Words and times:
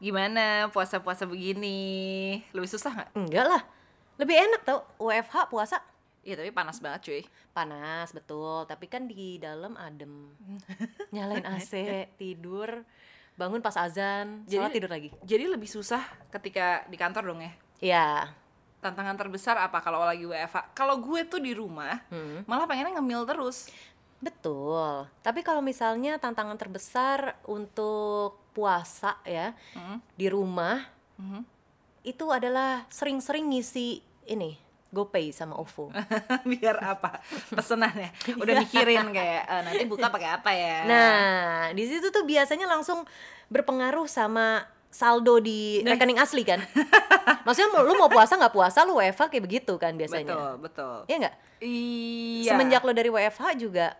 Gimana 0.00 0.72
puasa-puasa 0.72 1.28
begini? 1.28 2.40
Lebih 2.56 2.70
susah 2.72 2.90
nggak? 2.90 3.08
Enggak 3.12 3.46
lah. 3.46 3.62
Lebih 4.16 4.36
enak 4.36 4.60
tau 4.64 4.80
WFH 4.96 5.52
puasa. 5.52 5.76
Iya 6.20 6.40
tapi 6.40 6.52
panas 6.52 6.80
banget 6.80 7.00
cuy. 7.04 7.22
Panas 7.52 8.08
betul, 8.12 8.64
tapi 8.64 8.88
kan 8.88 9.04
di 9.04 9.36
dalam 9.36 9.76
adem. 9.76 10.32
Nyalain 11.14 11.44
AC, 11.44 11.72
tidur, 12.16 12.84
bangun 13.36 13.60
pas 13.60 13.76
azan, 13.76 14.44
sholat 14.48 14.72
tidur 14.72 14.88
lagi. 14.88 15.12
Jadi 15.20 15.44
lebih 15.48 15.68
susah 15.68 16.00
ketika 16.32 16.84
di 16.88 16.96
kantor 16.96 17.32
dong 17.32 17.40
ya? 17.44 17.52
Iya. 17.80 18.08
Tantangan 18.80 19.20
terbesar 19.20 19.60
apa 19.60 19.84
kalau 19.84 20.00
lagi 20.00 20.24
WFH? 20.24 20.72
Kalau 20.72 20.96
gue 21.00 21.28
tuh 21.28 21.40
di 21.40 21.52
rumah, 21.52 22.00
Hmm. 22.08 22.44
malah 22.48 22.64
pengennya 22.64 22.96
ngemil 22.96 23.28
terus. 23.28 23.68
Betul. 24.20 25.08
Tapi 25.20 25.40
kalau 25.40 25.60
misalnya 25.60 26.16
tantangan 26.16 26.56
terbesar 26.56 27.36
untuk 27.44 28.39
puasa 28.50 29.16
ya 29.22 29.54
Hmm. 29.72 29.98
di 30.12 30.26
rumah 30.26 30.82
Mhm. 31.16 31.42
itu 32.02 32.24
adalah 32.28 32.84
sering-sering 32.88 33.46
ngisi 33.46 34.00
ini 34.24 34.56
GoPay 34.88 35.30
sama 35.30 35.54
OVO. 35.54 35.94
Biar 36.50 36.74
apa? 36.80 37.22
Pesenannya. 37.48 38.10
Udah 38.42 38.54
mikirin 38.58 39.06
kayak 39.08 39.42
"Eh, 39.44 39.62
nanti 39.62 39.84
buka 39.84 40.08
pakai 40.08 40.30
apa 40.32 40.50
ya? 40.50 40.82
Nah, 40.82 41.14
di 41.70 41.86
situ 41.86 42.10
tuh 42.10 42.24
biasanya 42.24 42.66
langsung 42.66 43.06
berpengaruh 43.46 44.04
sama 44.04 44.66
saldo 44.90 45.38
di 45.38 45.78
Nah. 45.80 45.94
rekening 45.94 46.18
asli 46.18 46.42
kan. 46.42 46.58
Maksudnya 47.46 47.70
lu 47.78 47.94
mau 47.94 48.10
puasa 48.10 48.34
nggak 48.34 48.50
puasa 48.50 48.82
lu 48.82 48.98
WFH 48.98 49.30
kayak 49.30 49.44
begitu 49.44 49.74
kan 49.76 49.94
biasanya. 49.94 50.26
betul, 50.26 50.52
betul. 50.60 50.96
Iya 51.06 51.16
nggak? 51.20 51.36
Iya. 51.62 52.48
Semenjak 52.50 52.82
lo 52.82 52.90
dari 52.90 53.08
WFH 53.08 53.44
juga 53.56 53.94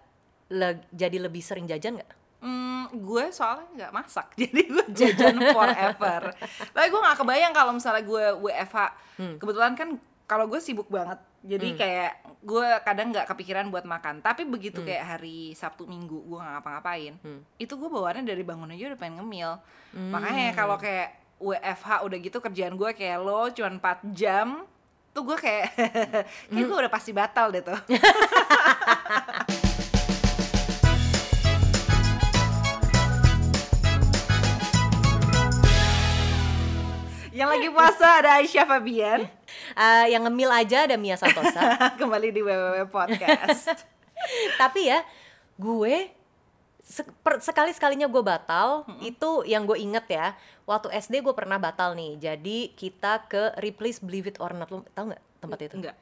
le- 0.49 0.83
jadi 0.91 1.19
lebih 1.21 1.39
sering 1.39 1.71
jajan 1.71 2.03
nggak? 2.03 2.11
Hmm, 2.41 2.89
gue 2.91 3.25
soalnya 3.31 3.69
nggak 3.77 3.93
masak, 3.93 4.33
jadi 4.41 4.61
gue 4.65 4.85
jajan 4.91 5.37
forever. 5.53 6.33
Tapi 6.73 6.87
gue 6.89 7.01
nggak 7.01 7.19
kebayang 7.21 7.53
kalau 7.53 7.73
misalnya 7.73 8.01
gue 8.01 8.25
WFH. 8.41 8.79
Hmm. 9.21 9.37
Kebetulan 9.37 9.77
kan 9.77 9.89
kalau 10.25 10.49
gue 10.49 10.57
sibuk 10.57 10.89
banget, 10.89 11.21
jadi 11.43 11.69
kayak 11.75 12.13
gue 12.41 12.69
kadang 12.81 13.13
nggak 13.13 13.29
kepikiran 13.29 13.69
buat 13.69 13.85
makan. 13.85 14.25
Tapi 14.25 14.49
begitu 14.49 14.81
kayak 14.81 15.05
hari 15.05 15.53
Sabtu 15.53 15.85
Minggu 15.85 16.23
gue 16.25 16.39
nggak 16.41 16.55
ngapa-ngapain, 16.57 17.15
Hmm. 17.21 17.45
itu 17.61 17.77
gue 17.77 17.89
bawaannya 17.89 18.25
dari 18.25 18.41
bangun 18.41 18.73
aja 18.73 18.95
udah 18.95 19.01
pengen 19.01 19.21
ngemil. 19.21 19.61
Makanya 20.09 20.57
kalau 20.57 20.81
kayak 20.81 21.21
WFH 21.37 22.05
udah 22.05 22.19
gitu 22.21 22.39
kerjaan 22.39 22.77
gue 22.77 22.91
kayak 22.93 23.19
lo 23.21 23.53
cuma 23.53 23.69
4 23.69 24.17
jam, 24.17 24.65
tuh 25.11 25.29
gue 25.29 25.37
kayak 25.37 25.67
kayak 26.53 26.65
gue 26.65 26.79
udah 26.79 26.93
pasti 26.93 27.13
batal 27.13 27.53
deh 27.53 27.61
tuh. 27.61 27.77
Yang 37.41 37.51
lagi 37.57 37.69
puasa 37.73 38.07
ada 38.21 38.31
Aisyah 38.37 38.67
Fabian. 38.69 39.21
Eh, 39.71 40.15
yang 40.15 40.27
ngemil 40.27 40.51
aja 40.51 40.87
ada 40.87 40.95
Mia 40.95 41.19
Santosa. 41.19 41.75
Kembali 42.01 42.31
di 42.35 42.43
WWW 42.43 42.87
Podcast. 42.91 43.87
Tapi 44.63 44.91
ya, 44.91 45.03
gue 45.59 46.11
sekali 47.41 47.71
sekalinya 47.71 48.05
gue 48.05 48.19
batal 48.21 48.83
itu 49.01 49.47
yang 49.47 49.63
gue 49.63 49.79
inget 49.79 50.07
ya 50.07 50.27
waktu 50.65 50.91
SD 50.93 51.23
gue 51.23 51.33
pernah 51.33 51.57
batal 51.57 51.95
nih 51.95 52.19
jadi 52.19 52.59
kita 52.71 53.25
ke 53.25 53.55
Ripley's 53.57 53.99
Believe 53.99 54.27
It 54.27 54.39
or 54.39 54.51
Not 54.51 54.69
lo 54.69 54.83
tau 54.91 55.07
nggak 55.07 55.23
tempat 55.41 55.59
itu 55.63 55.75
Enggak. 55.79 55.97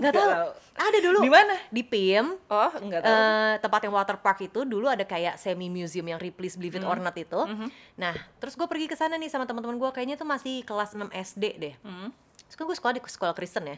nggak 0.00 0.14
tahu 0.18 0.30
ada 0.74 0.98
dulu 0.98 1.18
Di 1.20 1.30
mana? 1.30 1.54
di 1.68 1.82
PIM 1.84 2.26
Oh, 2.48 2.70
enggak 2.74 3.00
tahu. 3.00 3.12
eh, 3.12 3.54
tempat 3.60 3.80
yang 3.84 3.94
water 3.94 4.16
park 4.16 4.38
itu 4.42 4.64
dulu 4.64 4.88
ada 4.88 5.04
kayak 5.04 5.36
semi 5.36 5.68
museum 5.68 6.02
yang 6.04 6.18
Ripley's 6.18 6.56
Believe 6.56 6.74
It 6.74 6.84
or 6.84 6.96
Not 6.96 7.14
itu. 7.14 7.38
Nah, 7.94 8.10
terus 8.40 8.56
gue 8.56 8.66
pergi 8.66 8.88
ke 8.88 8.96
sana 8.96 9.14
nih 9.14 9.28
sama 9.28 9.46
teman-teman 9.46 9.78
gue 9.78 9.90
kayaknya 9.92 10.16
tuh 10.16 10.26
masih 10.26 10.64
kelas 10.64 10.90
6 10.92 11.06
SD 11.06 11.44
deh. 11.54 11.74
Hmm. 11.80 12.10
Terus 12.42 12.56
kan 12.56 12.64
gue 12.64 12.74
sekolah 12.74 12.94
di 12.96 13.02
sekolah 13.04 13.30
Kristen 13.30 13.62
ya. 13.64 13.76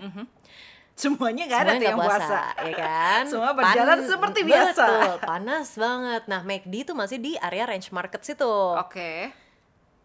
Semuanya 0.94 1.44
nggak 1.44 1.60
ada 1.60 1.72
tuh 1.72 1.82
yang 1.82 1.96
nggak 1.96 2.04
puasa. 2.04 2.40
ya 2.60 2.74
kan? 2.74 3.22
Semua 3.24 3.50
berjalan 3.52 3.98
Pan- 3.98 4.06
seperti 4.06 4.40
biasa. 4.42 4.84
Betul, 4.84 5.12
panas 5.24 5.68
banget. 5.74 6.22
Nah, 6.26 6.40
McD 6.42 6.74
tuh 6.84 6.94
masih 6.94 7.16
di 7.16 7.32
area 7.36 7.64
Range 7.64 7.88
Market 7.90 8.20
situ. 8.22 8.54
Oke. 8.76 9.32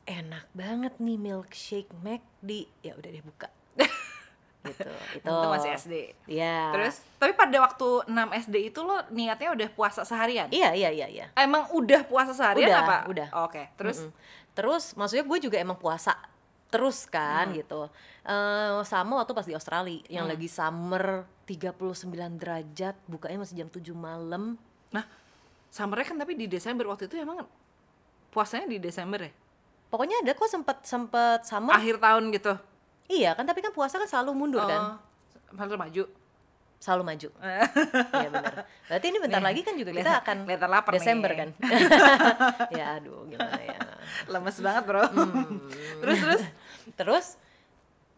Enak 0.04 0.48
banget 0.52 0.96
nih 0.98 1.18
milkshake 1.18 1.92
McD. 1.98 2.50
Ya 2.82 2.94
udah 2.94 3.10
deh 3.10 3.20
buka. 3.22 3.52
gitu. 4.64 4.88
Itu. 5.14 5.28
Itu 5.28 5.48
masih 5.48 5.70
SD. 5.74 5.94
Iya. 6.26 6.72
Terus, 6.72 6.96
tapi 7.16 7.32
pada 7.34 7.58
waktu 7.62 7.88
6 8.06 8.16
SD 8.42 8.56
itu 8.66 8.80
lo 8.82 9.04
niatnya 9.10 9.52
udah 9.54 9.70
puasa 9.70 10.02
seharian? 10.02 10.48
Iya, 10.50 10.72
iya, 10.72 10.90
iya, 10.90 11.08
iya. 11.08 11.26
Emang 11.34 11.68
udah 11.70 12.04
puasa 12.04 12.32
seharian 12.32 12.68
Udah, 12.68 12.80
apa? 12.82 12.98
udah. 13.08 13.28
Oke, 13.44 13.68
terus 13.76 14.02
Mm-mm. 14.02 14.16
Terus 14.54 14.84
maksudnya 14.92 15.22
gue 15.24 15.40
juga 15.40 15.58
emang 15.58 15.78
puasa 15.78 16.18
terus 16.68 17.06
kan 17.06 17.48
Hmm. 17.48 17.56
gitu. 17.56 17.88
Eh 18.28 18.84
sama 18.84 19.24
waktu 19.24 19.32
pas 19.32 19.48
di 19.48 19.56
Australia 19.56 20.04
yang 20.12 20.28
lagi 20.28 20.52
summer 20.52 21.24
39 21.48 22.12
derajat, 22.36 22.96
bukanya 23.08 23.48
masih 23.48 23.64
jam 23.64 23.72
7 23.72 23.96
malam. 23.96 24.60
nah, 24.92 25.08
summernya 25.72 26.12
kan 26.12 26.18
tapi 26.20 26.36
di 26.36 26.48
Desember 26.52 26.92
waktu 26.92 27.08
itu 27.08 27.16
emang 27.16 27.48
puasanya 28.32 28.68
di 28.68 28.84
Desember 28.84 29.24
ya? 29.24 29.32
Pokoknya 29.88 30.20
ada 30.20 30.36
kok 30.36 30.52
sempet 30.52 30.84
sempet 30.84 31.48
summer. 31.48 31.72
Akhir 31.80 32.04
tahun 32.04 32.36
gitu. 32.36 32.54
Iya 33.08 33.32
kan 33.40 33.48
tapi 33.48 33.64
kan 33.64 33.72
puasa 33.72 33.96
kan 33.96 34.08
selalu 34.12 34.36
mundur 34.36 34.60
kan. 34.68 35.00
Oh, 35.00 35.56
Selalu 35.56 35.80
maju. 35.80 36.04
Selalu 36.84 37.04
maju. 37.08 37.30
Iya 38.20 38.28
benar. 38.28 38.54
Berarti 38.92 39.06
ini 39.08 39.18
bentar 39.24 39.40
lagi 39.40 39.62
kan 39.64 39.74
juga 39.80 39.96
kita 39.96 40.20
akan 40.20 40.38
kelihatan 40.44 40.68
lapar 40.70 40.92
nih. 40.92 41.00
Desember 41.00 41.32
kan. 41.32 41.50
ya 42.80 43.00
aduh 43.00 43.24
gimana 43.32 43.60
ya. 43.64 43.80
Lemes 44.28 44.58
banget, 44.60 44.84
Bro. 44.84 45.04
Hmm. 45.08 45.64
terus 46.04 46.20
terus 46.20 46.44
Terus 47.00 47.26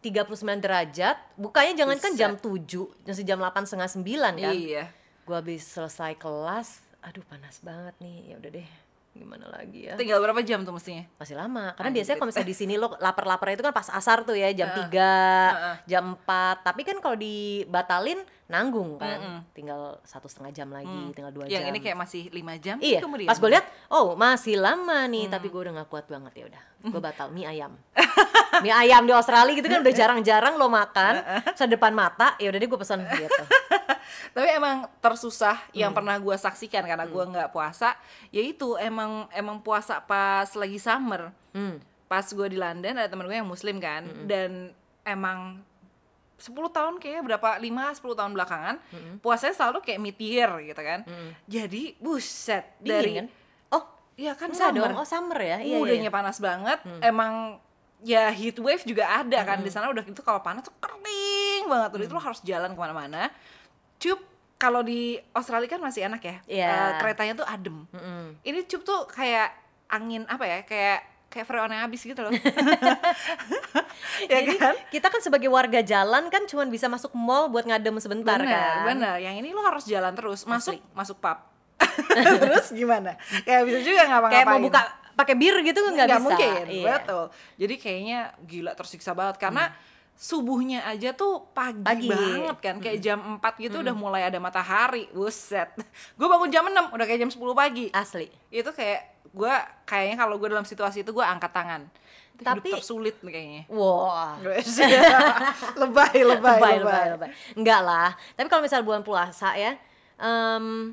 39 0.00 0.64
derajat, 0.64 1.16
bukanya 1.36 1.84
jangan 1.84 1.98
kan 2.00 2.12
jam 2.16 2.32
7, 2.36 2.88
masih 3.04 3.24
jam 3.28 3.36
8 3.36 3.68
setengah 3.68 3.90
9 3.92 4.40
kan. 4.40 4.54
Iya. 4.56 4.84
Gua 5.28 5.44
habis 5.44 5.62
selesai 5.68 6.16
kelas, 6.16 6.80
aduh 7.04 7.24
panas 7.28 7.60
banget 7.60 7.94
nih. 8.00 8.32
Ya 8.32 8.34
udah 8.40 8.50
deh, 8.50 8.68
gimana 9.10 9.50
lagi 9.50 9.84
ya. 9.84 9.98
Tinggal 9.98 10.18
berapa 10.18 10.38
jam 10.40 10.62
tuh 10.62 10.70
mestinya? 10.70 11.02
Masih 11.18 11.34
lama. 11.34 11.74
Karena 11.74 11.90
Anjir. 11.90 11.98
biasanya 12.00 12.16
kalau 12.16 12.28
misalnya 12.30 12.48
di 12.48 12.56
sini 12.56 12.74
lo 12.74 12.94
lapar-lapar 12.96 13.50
itu 13.50 13.60
kan 13.60 13.70
pas 13.70 13.90
asar 13.90 14.22
tuh 14.22 14.32
ya, 14.32 14.48
jam 14.50 14.70
3, 14.70 14.86
Heeh. 14.86 15.74
jam 15.84 16.14
4. 16.16 16.62
Tapi 16.62 16.82
kan 16.82 16.96
kalau 16.98 17.18
dibatalin 17.18 18.22
nanggung 18.46 18.96
kan. 18.96 19.18
Mm-mm. 19.18 19.38
Tinggal 19.50 19.98
satu 20.02 20.26
setengah 20.26 20.50
jam 20.52 20.68
lagi, 20.68 20.86
Hmm. 20.86 21.10
tinggal 21.10 21.30
dua 21.30 21.46
Yang 21.46 21.62
jam. 21.62 21.70
ini 21.70 21.78
kayak 21.80 21.98
masih 21.98 22.22
5 22.28 22.54
jam 22.58 22.76
Iya, 22.78 22.98
kemudian. 22.98 23.26
pas 23.26 23.38
gue 23.38 23.46
lihat, 23.48 23.66
oh 23.88 24.14
masih 24.14 24.58
lama 24.58 25.06
nih, 25.06 25.26
Hmm. 25.26 25.32
tapi 25.32 25.46
gue 25.48 25.60
udah 25.60 25.72
gak 25.76 25.88
kuat 25.88 26.06
banget 26.06 26.32
ya 26.34 26.44
udah, 26.50 26.62
gue 26.84 27.00
batal 27.00 27.30
mie 27.30 27.46
ayam. 27.46 27.78
mie 28.64 28.74
ayam 28.74 29.06
di 29.06 29.12
Australia 29.12 29.54
gitu 29.54 29.66
kan 29.66 29.80
udah 29.80 29.94
jarang-jarang 29.94 30.54
lo 30.54 30.66
makan, 30.66 31.14
terus 31.48 31.66
depan 31.68 31.94
mata, 31.94 32.34
ya 32.36 32.50
udah 32.50 32.58
deh 32.58 32.66
gue 32.66 32.78
pesan 32.78 33.06
gitu. 33.06 33.42
Tapi 34.30 34.48
emang 34.50 34.76
tersusah 34.98 35.56
Hmm. 35.68 35.76
yang 35.76 35.92
pernah 35.92 36.16
gua 36.16 36.34
saksikan 36.34 36.82
karena 36.82 37.04
gua 37.04 37.24
nggak 37.24 37.50
puasa, 37.50 37.94
yaitu 38.30 38.74
emang 38.76 39.28
emang 39.30 39.58
puasa 39.58 39.98
pas 39.98 40.48
lagi 40.52 40.76
summer. 40.76 41.30
Hmm. 41.50 41.78
Pas 42.06 42.26
gua 42.26 42.46
di 42.46 42.56
London 42.56 42.94
ada 42.94 43.06
temen 43.06 43.22
gue 43.22 43.34
yang 43.34 43.46
muslim 43.46 43.78
kan 43.78 44.02
dan 44.24 44.74
emang 45.02 45.62
10 46.36 46.50
tahun 46.68 46.96
kayaknya 46.96 47.22
berapa 47.22 47.48
5 47.60 48.00
10 48.00 48.16
tahun 48.16 48.32
belakangan 48.32 48.74
puasanya 49.20 49.52
selalu 49.52 49.78
kayak 49.84 50.00
mid 50.00 50.16
year 50.16 50.48
gitu 50.64 50.80
kan. 50.80 51.04
Jadi 51.44 51.94
buset 52.00 52.64
Dingin 52.80 52.88
dari 52.88 53.10
kan? 53.14 53.26
Oh, 53.70 53.84
Iya 54.16 54.32
kan 54.34 54.48
enggak 54.48 54.72
summer. 54.72 54.88
dong, 54.90 54.98
oh 54.98 55.06
summer 55.06 55.38
ya? 55.38 55.56
Iya, 55.60 55.76
iya, 55.76 55.78
udahnya 55.78 56.08
iya. 56.08 56.12
panas 56.12 56.40
banget. 56.40 56.78
Emang 57.00 57.60
ya 58.00 58.32
heat 58.32 58.56
wave 58.56 58.80
juga 58.82 59.04
ada 59.06 59.44
kan 59.44 59.60
di 59.60 59.68
sana 59.68 59.92
udah 59.92 60.00
gitu 60.00 60.24
kalau 60.24 60.40
panas 60.40 60.64
tuh 60.64 60.72
kering 60.80 61.68
banget 61.68 61.90
udah 61.92 62.04
itu 62.08 62.14
lo 62.16 62.22
harus 62.24 62.40
jalan 62.40 62.72
ke 62.72 62.80
mana-mana. 62.80 63.28
Cup 64.00 64.18
kalau 64.56 64.80
di 64.80 65.16
Australia 65.32 65.68
kan 65.68 65.78
masih 65.78 66.04
enak 66.04 66.20
ya. 66.20 66.36
Iya. 66.44 66.68
Eh, 66.68 66.90
keretanya 66.98 67.32
tuh 67.34 67.44
adem. 67.44 67.84
Mm-mm. 67.88 68.36
Ini 68.40 68.64
cup 68.64 68.80
tuh 68.82 69.00
kayak 69.06 69.52
angin 69.88 70.24
apa 70.24 70.44
ya? 70.44 70.58
Kayak 70.64 70.98
kayak 71.28 71.44
freon 71.46 71.70
yang 71.70 71.84
habis 71.84 72.00
gitu 72.02 72.18
loh. 72.18 72.28
ya 74.26 74.42
Jadi 74.42 74.52
kan? 74.56 74.74
kita 74.90 75.06
kan 75.08 75.20
sebagai 75.20 75.46
warga 75.46 75.80
jalan 75.80 76.26
kan 76.28 76.42
cuma 76.44 76.66
bisa 76.66 76.86
masuk 76.86 77.10
mall 77.14 77.46
buat 77.46 77.64
ngadem 77.64 77.94
sebentar 77.98 78.36
Bener, 78.36 78.52
kan? 78.52 78.82
bener. 78.90 79.14
Yang 79.16 79.34
ini 79.38 79.48
lo 79.52 79.62
harus 79.62 79.84
jalan 79.86 80.12
terus. 80.12 80.44
Masuk, 80.44 80.76
masuk 80.90 81.16
pub. 81.16 81.38
terus 82.42 82.66
gimana? 82.72 83.16
Kayak 83.42 83.62
bisa 83.64 83.78
juga 83.80 84.02
ngapa-ngapain. 84.06 84.34
Kayak 84.34 84.50
mau 84.50 84.60
buka 84.60 84.82
pakai 85.10 85.34
bir 85.36 85.52
gitu 85.60 85.78
nggak 85.84 86.08
bisa. 86.08 86.22
mungkin 86.22 86.64
Iya. 86.64 86.96
betul 86.96 87.24
jadi 87.60 87.74
kayaknya 87.76 88.18
gila 88.40 88.72
tersiksa 88.72 89.12
banget 89.12 89.36
karena 89.36 89.68
subuhnya 90.20 90.84
aja 90.84 91.16
tuh 91.16 91.48
pagi, 91.56 91.80
Pagi. 91.80 92.12
banget 92.12 92.58
kan 92.60 92.76
kayak 92.76 93.00
jam 93.00 93.40
4 93.40 93.56
gitu 93.56 93.80
udah 93.80 93.96
mulai 93.96 94.28
ada 94.28 94.36
matahari 94.36 95.08
buset 95.16 95.72
gue 96.20 96.26
bangun 96.28 96.52
jam 96.52 96.68
6 96.68 96.92
udah 96.92 97.06
kayak 97.08 97.24
jam 97.24 97.30
10 97.32 97.40
pagi 97.56 97.88
Asli. 97.88 98.28
itu 98.52 98.68
kayak 98.68 99.00
gue 99.32 99.54
kayaknya 99.88 100.20
kalau 100.20 100.36
gue 100.36 100.52
dalam 100.52 100.68
situasi 100.68 101.00
itu 101.00 101.10
gue 101.10 101.24
angkat 101.24 101.48
tangan 101.48 101.88
Itu 102.36 102.42
hidup 102.42 102.52
Tapi- 102.60 102.72
tersulit 102.76 103.16
nih 103.24 103.32
kayaknya 103.32 103.62
Wah. 103.72 104.36
lebay 104.44 104.60
lebay 105.80 106.20
lebay, 106.20 106.52
lebay, 106.52 106.74
lebay, 106.80 107.06
lebay. 107.16 107.28
Enggak 107.52 107.80
lah. 107.80 108.10
Tapi 108.36 108.46
kalau 108.48 108.60
misal 108.60 108.80
bulan 108.80 109.00
puasa 109.00 109.56
ya, 109.56 109.76
em, 110.16 110.92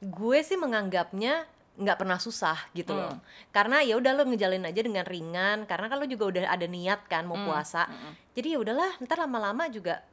gue 0.00 0.38
sih 0.40 0.56
menganggapnya 0.56 1.44
nggak 1.80 1.96
pernah 1.96 2.16
susah 2.16 2.60
gitu 2.70 2.92
loh 2.92 3.08
Hmm. 3.10 3.24
karena 3.50 3.80
ya 3.80 3.96
udah 3.96 4.12
lo 4.12 4.22
ngejalin 4.24 4.62
aja 4.62 4.80
dengan 4.80 5.02
ringan 5.02 5.64
karena 5.64 5.88
kan 5.88 5.96
lo 5.96 6.04
juga 6.04 6.24
udah 6.28 6.42
ada 6.46 6.66
niat 6.66 7.00
kan 7.06 7.24
mau 7.24 7.34
Hmm, 7.34 7.46
puasa 7.46 7.88
hmm. 7.88 8.12
jadi 8.32 8.48
ya 8.52 8.58
udahlah 8.60 8.90
ntar 9.00 9.16
lama-lama 9.18 9.64
juga 9.66 10.04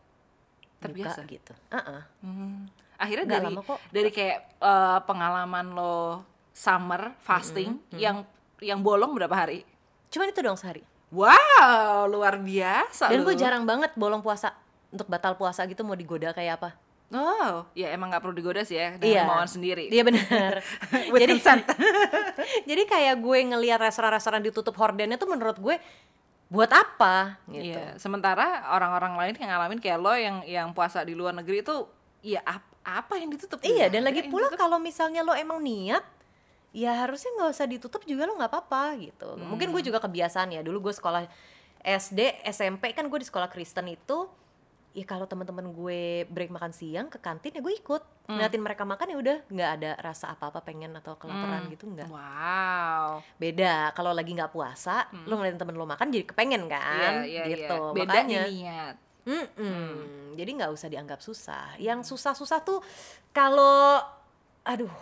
Terbiasa. 0.77 1.19
buka 1.19 1.27
gitu 1.27 1.53
Heeh. 1.69 2.01
Hmm. 2.21 2.71
Akhirnya 2.95 3.25
Nggak 3.27 3.41
dari 3.41 3.47
lama 3.51 3.61
kok. 3.63 3.79
dari 3.89 4.09
kayak 4.09 4.37
eh, 4.57 4.99
pengalaman 5.03 5.67
lo 5.69 6.23
summer 6.49 7.13
fasting 7.19 7.77
yang 7.93 8.23
yang 8.59 8.79
bolong 8.79 9.13
berapa 9.13 9.35
hari? 9.35 9.61
cuman 10.07 10.31
itu 10.31 10.39
dong 10.39 10.55
sehari 10.55 10.81
Wow, 11.07 12.07
luar 12.07 12.35
biasa 12.37 13.07
dan 13.07 13.21
gue 13.21 13.35
jarang 13.35 13.63
banget 13.63 13.91
bolong 13.93 14.19
puasa 14.19 14.55
untuk 14.87 15.05
batal 15.05 15.33
puasa 15.33 15.63
gitu 15.63 15.81
mau 15.81 15.93
digoda 15.93 16.31
kayak 16.31 16.57
apa 16.57 16.69
Oh, 17.07 17.63
ya 17.71 17.87
emang 17.95 18.11
nggak 18.11 18.19
perlu 18.19 18.35
digoda 18.35 18.67
sih 18.67 18.75
ya 18.75 18.99
dengan 18.99 19.07
Iya. 19.07 19.21
kemauan 19.23 19.47
sendiri. 19.47 19.87
Iya 19.87 20.03
benar. 20.03 20.59
Jadi 21.23 21.33
jadi 22.69 22.83
kayak 22.83 23.15
gue 23.23 23.37
ngelihat 23.47 23.79
restoran-restoran 23.79 24.43
ditutup 24.43 24.75
hordennya 24.75 25.15
tuh 25.15 25.31
menurut 25.31 25.55
gue 25.55 25.79
buat 26.47 26.67
apa 26.67 27.39
gitu. 27.47 27.75
Iya, 27.75 27.95
sementara 27.95 28.67
orang-orang 28.71 29.15
lain 29.15 29.33
yang 29.39 29.51
ngalamin 29.51 29.79
kayak 29.79 29.99
lo 29.99 30.13
yang 30.15 30.43
yang 30.43 30.67
puasa 30.71 31.03
di 31.03 31.15
luar 31.15 31.31
negeri 31.31 31.59
itu 31.59 31.87
ya 32.23 32.43
ap- 32.43 32.75
apa 32.83 33.19
yang 33.19 33.31
ditutup? 33.31 33.59
Iya, 33.63 33.87
dan 33.87 34.03
lagi 34.03 34.27
pula 34.27 34.47
kalau 34.51 34.79
misalnya 34.79 35.23
lo 35.23 35.31
emang 35.31 35.59
niat 35.59 36.03
ya 36.71 36.91
harusnya 37.03 37.31
nggak 37.35 37.51
usah 37.51 37.67
ditutup 37.67 38.03
juga 38.03 38.27
lo 38.27 38.35
nggak 38.35 38.51
apa-apa 38.51 38.95
gitu. 38.99 39.35
Mungkin 39.39 39.71
gue 39.71 39.83
juga 39.83 39.99
kebiasaan 39.99 40.55
ya. 40.55 40.61
Dulu 40.63 40.87
gue 40.87 40.93
sekolah 40.95 41.23
SD, 41.83 42.43
SMP 42.47 42.91
kan 42.91 43.07
gue 43.07 43.19
di 43.19 43.27
sekolah 43.27 43.47
Kristen 43.47 43.87
itu 43.87 44.27
ya 44.97 45.05
kalau 45.05 45.29
teman-teman 45.29 45.69
gue 45.69 46.25
break 46.25 46.49
makan 46.49 46.73
siang 46.73 47.05
ke 47.05 47.21
kantin 47.21 47.53
ya 47.53 47.61
gue 47.61 47.69
ikut. 47.77 48.01
Ngeliatin 48.25 48.59
mereka 48.65 48.81
makan 48.81 49.13
ya 49.13 49.17
udah 49.21 49.37
nggak 49.45 49.69
ada 49.77 49.91
rasa 50.01 50.33
apa-apa 50.33 50.65
pengen 50.65 50.97
atau 50.97 51.13
kelaparan 51.21 51.69
gitu 51.69 51.85
nggak. 51.85 52.09
Wow. 52.09 53.21
beda 53.37 53.93
kalau 53.93 54.11
lagi 54.11 54.33
nggak 54.33 54.49
puasa 54.49 55.05
lo 55.29 55.37
ngeliatin 55.37 55.61
temen 55.61 55.77
lo 55.77 55.85
makan 55.85 56.09
jadi 56.09 56.25
kepengen 56.25 56.65
kan? 56.65 57.21
Iya, 57.21 57.29
iya, 57.29 57.43
gitu 57.45 57.77
iya. 57.77 57.93
Beda 57.93 58.09
makanya. 58.09 58.41
niat. 58.49 58.95
Mm-mm. 59.27 59.91
jadi 60.39 60.49
nggak 60.55 60.71
usah 60.73 60.87
dianggap 60.89 61.19
susah. 61.21 61.77
Yang 61.77 62.09
susah-susah 62.09 62.59
tuh 62.65 62.81
kalau 63.29 64.01
aduh 64.65 64.97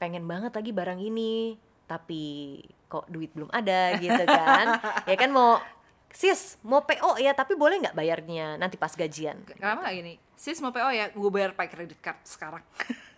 pengen 0.00 0.24
banget 0.24 0.54
lagi 0.56 0.72
barang 0.72 0.96
ini 0.96 1.60
tapi 1.84 2.56
kok 2.88 3.04
duit 3.12 3.30
belum 3.36 3.52
ada 3.52 4.00
gitu 4.00 4.24
kan? 4.24 4.80
Ya 5.10 5.14
kan 5.20 5.28
mau 5.28 5.60
sis 6.10 6.58
mau 6.66 6.82
PO 6.82 7.16
ya 7.22 7.32
tapi 7.32 7.54
boleh 7.54 7.78
nggak 7.80 7.96
bayarnya 7.96 8.58
nanti 8.58 8.74
pas 8.74 8.90
gajian 8.92 9.40
Kenapa 9.46 9.86
nggak 9.86 9.94
gini? 9.94 10.14
Sis 10.34 10.58
mau 10.64 10.72
PO 10.72 10.90
ya, 10.90 11.12
gue 11.12 11.30
bayar 11.30 11.52
pakai 11.52 11.70
kredit 11.70 12.00
card 12.00 12.20
sekarang. 12.24 12.64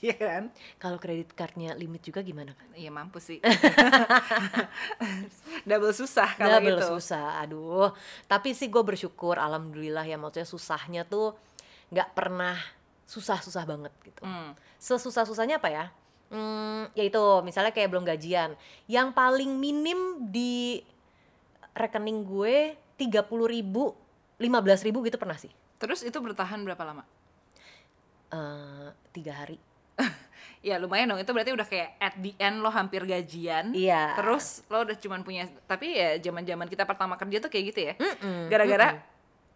Iya 0.00 0.16
kan? 0.16 0.44
kalau 0.80 0.96
kredit 0.96 1.36
cardnya 1.36 1.76
limit 1.76 2.00
juga 2.00 2.24
gimana 2.24 2.56
kan 2.56 2.72
Iya 2.72 2.88
mampus 2.88 3.36
sih. 3.36 3.38
Double 5.68 5.92
susah 5.92 6.40
kalau 6.40 6.56
Double 6.56 6.80
gitu. 6.80 6.96
susah, 6.96 7.44
aduh. 7.44 7.92
Tapi 8.24 8.56
sih 8.56 8.72
gue 8.72 8.80
bersyukur, 8.80 9.36
alhamdulillah 9.36 10.08
ya 10.08 10.16
maksudnya 10.16 10.48
susahnya 10.48 11.02
tuh 11.04 11.36
nggak 11.92 12.16
pernah 12.16 12.56
susah-susah 13.04 13.68
banget 13.68 13.92
gitu. 14.00 14.24
Hmm. 14.24 14.56
Sesusah-susahnya 14.80 15.60
apa 15.60 15.68
ya? 15.68 15.84
Hmm, 16.30 16.88
yaitu 16.94 17.20
misalnya 17.44 17.74
kayak 17.74 17.90
belum 17.92 18.08
gajian. 18.08 18.56
Yang 18.88 19.12
paling 19.12 19.52
minim 19.58 20.30
di 20.32 20.80
rekening 21.74 22.26
gue 22.26 22.74
30 22.98 23.26
ribu, 23.48 23.96
15 24.36 24.86
ribu 24.86 25.04
gitu 25.06 25.16
pernah 25.16 25.38
sih. 25.38 25.50
Terus 25.80 26.04
itu 26.04 26.16
bertahan 26.20 26.60
berapa 26.60 26.82
lama? 26.84 27.04
Eh, 28.30 28.88
tiga 29.10 29.44
hari. 29.44 29.58
Ya 30.60 30.76
lumayan 30.76 31.08
dong, 31.08 31.24
itu 31.24 31.32
berarti 31.32 31.56
udah 31.56 31.64
kayak 31.64 31.96
at 31.96 32.20
the 32.20 32.36
end 32.36 32.60
lo 32.60 32.68
hampir 32.68 33.00
gajian. 33.08 33.72
Iya. 33.72 34.12
Terus 34.12 34.60
lo 34.68 34.84
udah 34.84 34.92
cuman 34.92 35.24
punya, 35.24 35.48
tapi 35.64 35.96
ya 35.96 36.20
zaman-zaman 36.20 36.68
kita 36.68 36.84
pertama 36.84 37.16
kerja 37.16 37.40
tuh 37.40 37.48
kayak 37.48 37.64
gitu 37.72 37.80
ya. 37.88 37.92
Mm-mm, 37.96 38.52
Gara-gara 38.52 39.00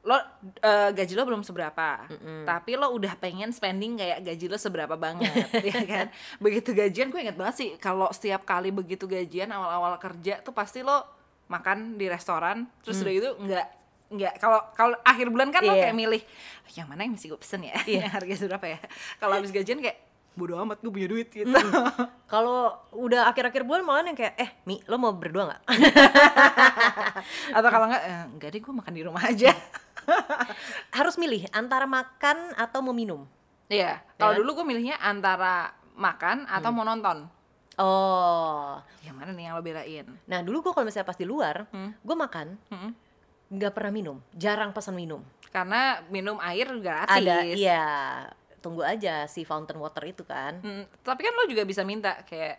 lo 0.00 0.16
eh, 0.64 0.90
gaji 0.96 1.12
lo 1.12 1.28
belum 1.28 1.44
seberapa, 1.44 2.08
tapi 2.48 2.80
lo 2.80 2.88
udah 2.92 3.20
pengen 3.20 3.52
spending 3.52 4.00
kayak 4.00 4.24
gaji 4.24 4.48
lo 4.48 4.56
seberapa 4.56 4.96
banget, 4.96 5.28
ya 5.76 5.80
kan? 5.84 6.06
Begitu 6.40 6.72
gajian, 6.72 7.12
gue 7.12 7.20
inget 7.20 7.36
banget 7.36 7.56
sih 7.60 7.70
kalau 7.76 8.08
setiap 8.08 8.48
kali 8.48 8.72
begitu 8.72 9.04
gajian 9.04 9.52
awal-awal 9.52 10.00
kerja 10.00 10.40
tuh 10.40 10.56
pasti 10.56 10.80
lo 10.80 11.04
makan 11.46 11.94
di 11.94 12.06
restoran, 12.06 12.64
terus 12.80 13.00
udah 13.00 13.12
itu 13.12 13.30
nggak 13.36 13.66
nggak 14.04 14.32
kalau 14.38 14.60
kalau 14.72 14.96
akhir 15.02 15.26
bulan 15.28 15.48
kan 15.48 15.60
lo 15.60 15.72
Iya. 15.72 15.88
kayak 15.88 15.96
milih 15.96 16.22
yang 16.72 16.86
mana 16.86 17.02
yang 17.02 17.14
mesti 17.14 17.26
gue 17.26 17.40
pesen 17.40 17.60
ya, 17.62 17.74
Iya. 17.84 18.00
yang 18.04 18.12
harga 18.12 18.34
berapa 18.46 18.66
ya? 18.68 18.78
Kalau 19.18 19.34
habis 19.34 19.50
gajian 19.50 19.80
kayak 19.80 19.98
bodo 20.34 20.58
amat 20.58 20.82
gue 20.82 20.90
punya 20.90 21.06
duit 21.06 21.30
gitu. 21.30 21.46
Kalau 22.26 22.74
udah 22.90 23.30
akhir-akhir 23.30 23.62
bulan 23.62 23.86
malah 23.86 24.02
yang 24.02 24.18
kayak, 24.18 24.34
eh 24.34 24.50
Mi, 24.64 24.82
lo 24.84 24.98
mau 24.98 25.14
berdua 25.14 25.46
nggak? 25.46 25.62
Atau 27.56 27.68
kalau 27.70 27.86
nggak, 27.86 28.02
eh, 28.02 28.22
enggak 28.34 28.48
deh 28.50 28.60
gue 28.60 28.74
makan 28.74 28.92
di 28.92 29.02
rumah 29.02 29.22
aja. 29.24 29.54
Harus 30.90 31.16
milih 31.16 31.46
antara 31.50 31.86
makan 31.86 32.50
atau 32.54 32.82
meminum. 32.82 33.24
Iya, 33.70 34.02
kalau 34.18 34.34
Ya. 34.34 34.38
dulu 34.42 34.50
gue 34.60 34.66
milihnya 34.66 34.96
antara 34.98 35.70
makan 35.94 36.44
atau 36.44 36.70
mau 36.70 36.84
nonton. 36.84 37.30
Oh, 37.76 38.78
Yang 39.00 39.14
mana 39.14 39.30
nih 39.30 39.44
yang 39.44 39.54
lo 39.54 39.62
belain? 39.62 40.06
nah 40.24 40.40
dulu 40.40 40.62
gue 40.62 40.72
kalau 40.72 40.86
misalnya 40.86 41.04
pas 41.04 41.16
di 41.16 41.24
luar, 41.24 41.66
Hmm. 41.68 41.90
gue 41.96 42.16
makan 42.16 42.54
Mm-mm. 42.68 42.90
nggak 43.50 43.72
pernah 43.72 43.90
minum, 43.90 44.16
jarang 44.32 44.70
pesan 44.70 44.94
minum. 44.94 45.20
Karena 45.50 46.02
minum 46.08 46.38
air 46.40 46.66
gratis. 46.76 47.14
Ada, 47.14 47.36
iya, 47.46 47.86
tunggu 48.58 48.82
aja 48.82 49.26
si 49.26 49.42
fountain 49.42 49.76
water 49.76 50.02
itu 50.02 50.22
kan. 50.22 50.58
Hmm, 50.58 50.82
tapi 51.00 51.22
kan 51.22 51.32
lo 51.32 51.44
juga 51.44 51.62
bisa 51.62 51.82
minta 51.82 52.18
kayak 52.22 52.58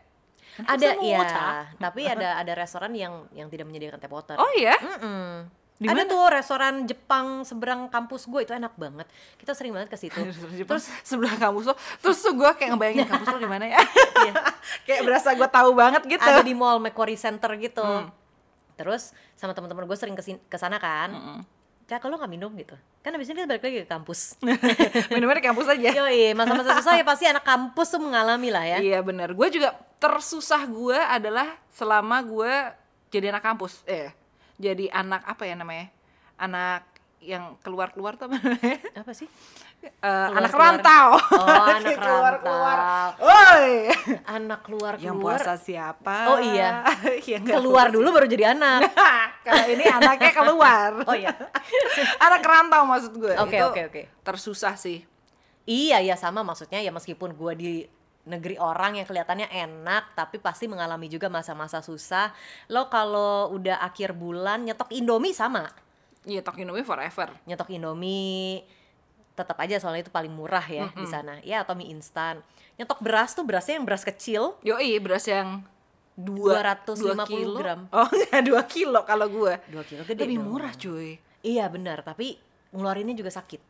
"Kan 0.55 0.63
Ada, 0.69 0.95
iya, 1.01 1.17
mocha." 1.17 1.47
tapi 1.75 2.07
ada 2.07 2.37
ada 2.37 2.53
restoran 2.53 2.91
yang 2.91 3.27
yang 3.31 3.47
tidak 3.47 3.67
menyediakan 3.67 3.99
teh 3.99 4.07
water. 4.07 4.35
Oh 4.35 4.51
iya? 4.53 4.79
Mm-mm. 4.79 5.51
Di 5.75 5.91
ada 5.91 6.07
tuh 6.07 6.23
restoran 6.31 6.87
Jepang 6.87 7.43
seberang 7.43 7.91
kampus 7.91 8.31
gue 8.31 8.47
itu 8.47 8.55
enak 8.55 8.79
banget. 8.79 9.11
Kita 9.35 9.51
sering 9.51 9.75
banget 9.75 9.91
ke 9.91 9.97
situ. 9.99 10.15
Terus 10.71 10.87
sebelah 11.07 11.35
kampus 11.35 11.67
lo, 11.67 11.75
terus 11.99 12.23
tuh 12.23 12.31
gue 12.31 12.47
kayak 12.55 12.75
ngebayangin 12.75 13.07
kampus 13.11 13.27
lo 13.35 13.39
di 13.43 13.49
mana 13.49 13.67
ya? 13.67 13.79
Iya. 14.23 14.33
kayak 14.87 15.01
berasa 15.03 15.35
gue 15.35 15.49
tahu 15.51 15.75
banget 15.75 16.01
gitu. 16.07 16.23
ada 16.23 16.39
di 16.39 16.55
mall 16.55 16.79
Macquarie 16.79 17.19
Center 17.19 17.51
gitu. 17.59 17.83
Hmm. 17.83 18.07
Terus 18.79 19.11
sama 19.35 19.51
teman-teman 19.51 19.83
gue 19.83 19.97
sering 19.99 20.15
ke 20.23 20.57
sana 20.57 20.79
kan. 20.79 21.11
Mm-mm. 21.11 21.39
Kak, 21.85 22.01
kalau 22.01 22.17
nggak 22.17 22.31
minum 22.31 22.49
gitu. 22.57 22.73
Kan 23.05 23.13
abis 23.13 23.29
ini 23.29 23.45
kita 23.45 23.51
balik 23.51 23.61
lagi 23.61 23.77
ke 23.85 23.89
kampus. 23.91 24.41
Minumnya 25.13 25.37
di 25.37 25.45
kampus 25.45 25.69
aja. 25.69 25.89
Yoi, 26.01 26.33
masa-masa 26.33 26.81
susah 26.81 26.97
ya 26.97 27.05
pasti 27.05 27.29
anak 27.29 27.45
kampus 27.45 27.93
tuh 27.93 28.01
mengalami 28.01 28.49
lah 28.49 28.65
ya. 28.65 28.77
Iya 28.81 28.99
bener, 29.05 29.37
gue 29.37 29.47
juga 29.53 29.77
tersusah 30.01 30.65
gue 30.65 30.97
adalah 30.97 31.61
selama 31.69 32.25
gue 32.25 32.53
jadi 33.13 33.29
anak 33.29 33.45
kampus, 33.45 33.85
eh 33.85 34.24
jadi 34.55 34.85
anak 34.89 35.21
apa 35.23 35.43
ya 35.43 35.55
namanya, 35.55 35.87
anak 36.35 36.83
yang 37.19 37.57
keluar-keluar 37.59 38.15
tuh 38.15 38.29
apa 38.29 38.37
namanya? 38.37 38.77
Apa 38.95 39.11
sih? 39.11 39.25
Eh, 39.81 39.89
Keluar-keluar. 39.91 40.37
anak 40.37 40.53
rantau. 40.53 41.07
Oh, 41.17 41.65
anak 41.73 41.97
Keluar-keluar. 41.97 42.77
rantau. 42.77 43.09
Woi, 43.21 43.73
Anak 44.25 44.59
keluar 44.61 44.93
yang 44.97 45.17
keluar. 45.17 45.37
puasa 45.37 45.53
siapa? 45.57 46.17
Oh 46.29 46.39
iya. 46.39 46.85
yang 47.31 47.43
Keluar 47.43 47.89
dulu 47.89 48.13
baru 48.13 48.25
jadi 48.25 48.53
anak. 48.53 48.93
Kalau 49.45 49.65
ini 49.67 49.85
anaknya 49.85 50.31
keluar. 50.33 50.89
Oh 51.05 51.13
iya. 51.13 51.33
anak 52.17 52.41
rantau 52.41 52.85
maksud 52.85 53.13
gue. 53.13 53.33
Oke, 53.37 53.57
Itu 53.57 53.65
oke, 53.67 53.81
oke. 53.89 54.01
Tersusah 54.21 54.73
sih. 54.73 55.01
Iya 55.65 55.97
ya 55.99 56.13
sama 56.13 56.45
maksudnya 56.45 56.77
ya 56.77 56.93
meskipun 56.93 57.33
gua 57.33 57.57
di 57.57 57.89
negeri 58.25 58.57
orang 58.57 58.97
yang 58.97 59.05
kelihatannya 59.05 59.47
enak 59.47 60.13
tapi 60.13 60.37
pasti 60.37 60.65
mengalami 60.65 61.05
juga 61.05 61.29
masa-masa 61.29 61.79
susah. 61.79 62.33
Lo 62.67 62.89
kalau 62.89 63.53
udah 63.53 63.79
akhir 63.79 64.13
bulan 64.13 64.65
nyetok 64.65 64.89
Indomie 64.91 65.31
sama. 65.31 65.69
Iya, 66.25 66.41
Tok 66.41 66.57
Indomie 66.57 66.81
forever. 66.81 67.29
Nyetok 67.45 67.69
Indomie 67.69 68.65
tetap 69.35 69.59
aja 69.59 69.77
soalnya 69.77 70.01
itu 70.01 70.09
paling 70.09 70.31
murah 70.31 70.63
ya 70.63 70.89
di 70.91 71.05
sana. 71.05 71.37
Ya 71.43 71.61
atau 71.61 71.75
mie 71.75 71.91
instan. 71.91 72.41
Nyetok 72.75 72.99
beras 72.99 73.31
tuh 73.31 73.45
berasnya 73.45 73.77
yang 73.77 73.85
beras 73.85 74.01
kecil 74.01 74.57
Yoi, 74.61 74.97
beras 74.97 75.27
yang 75.27 75.61
dua, 76.15 76.63
250 76.81 76.97
dua 77.13 77.25
kilo. 77.27 77.57
gram. 77.59 77.81
Oh, 77.91 78.07
enggak 78.07 78.41
2 78.41 78.57
kilo 78.65 78.99
kalau 79.03 79.27
gue. 79.27 79.53
2 79.69 79.83
kilo 79.85 80.01
gede 80.01 80.23
Lebih 80.23 80.37
dong. 80.39 80.47
murah, 80.47 80.73
cuy. 80.73 81.19
Iya 81.43 81.69
benar, 81.69 82.01
tapi 82.01 82.39
ngeluarinnya 82.71 83.13
juga 83.13 83.29
sakit. 83.29 83.61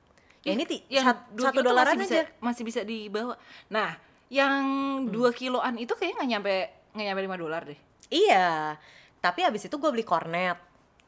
Ya 0.45 0.53
ini 0.53 0.63
ti, 0.63 0.79
yang 0.87 1.09
sat- 1.09 1.25
dua 1.33 1.49
satu 1.49 1.59
dolaran 1.59 1.97
aja. 1.97 1.99
bisa, 1.99 2.17
masih 2.37 2.63
bisa 2.63 2.81
dibawa. 2.81 3.33
Nah, 3.67 3.97
yang 4.29 4.63
dua 5.09 5.29
kiloan 5.31 5.77
itu 5.77 5.93
kayaknya 5.93 6.15
nggak 6.17 6.29
nyampe 6.31 6.55
nggak 6.95 7.05
nyampe 7.11 7.21
5 7.27 7.43
dolar 7.43 7.61
deh. 7.65 7.79
Iya, 8.09 8.77
tapi 9.21 9.41
abis 9.45 9.67
itu 9.67 9.75
gue 9.77 9.89
beli 9.89 10.05
cornet. 10.05 10.57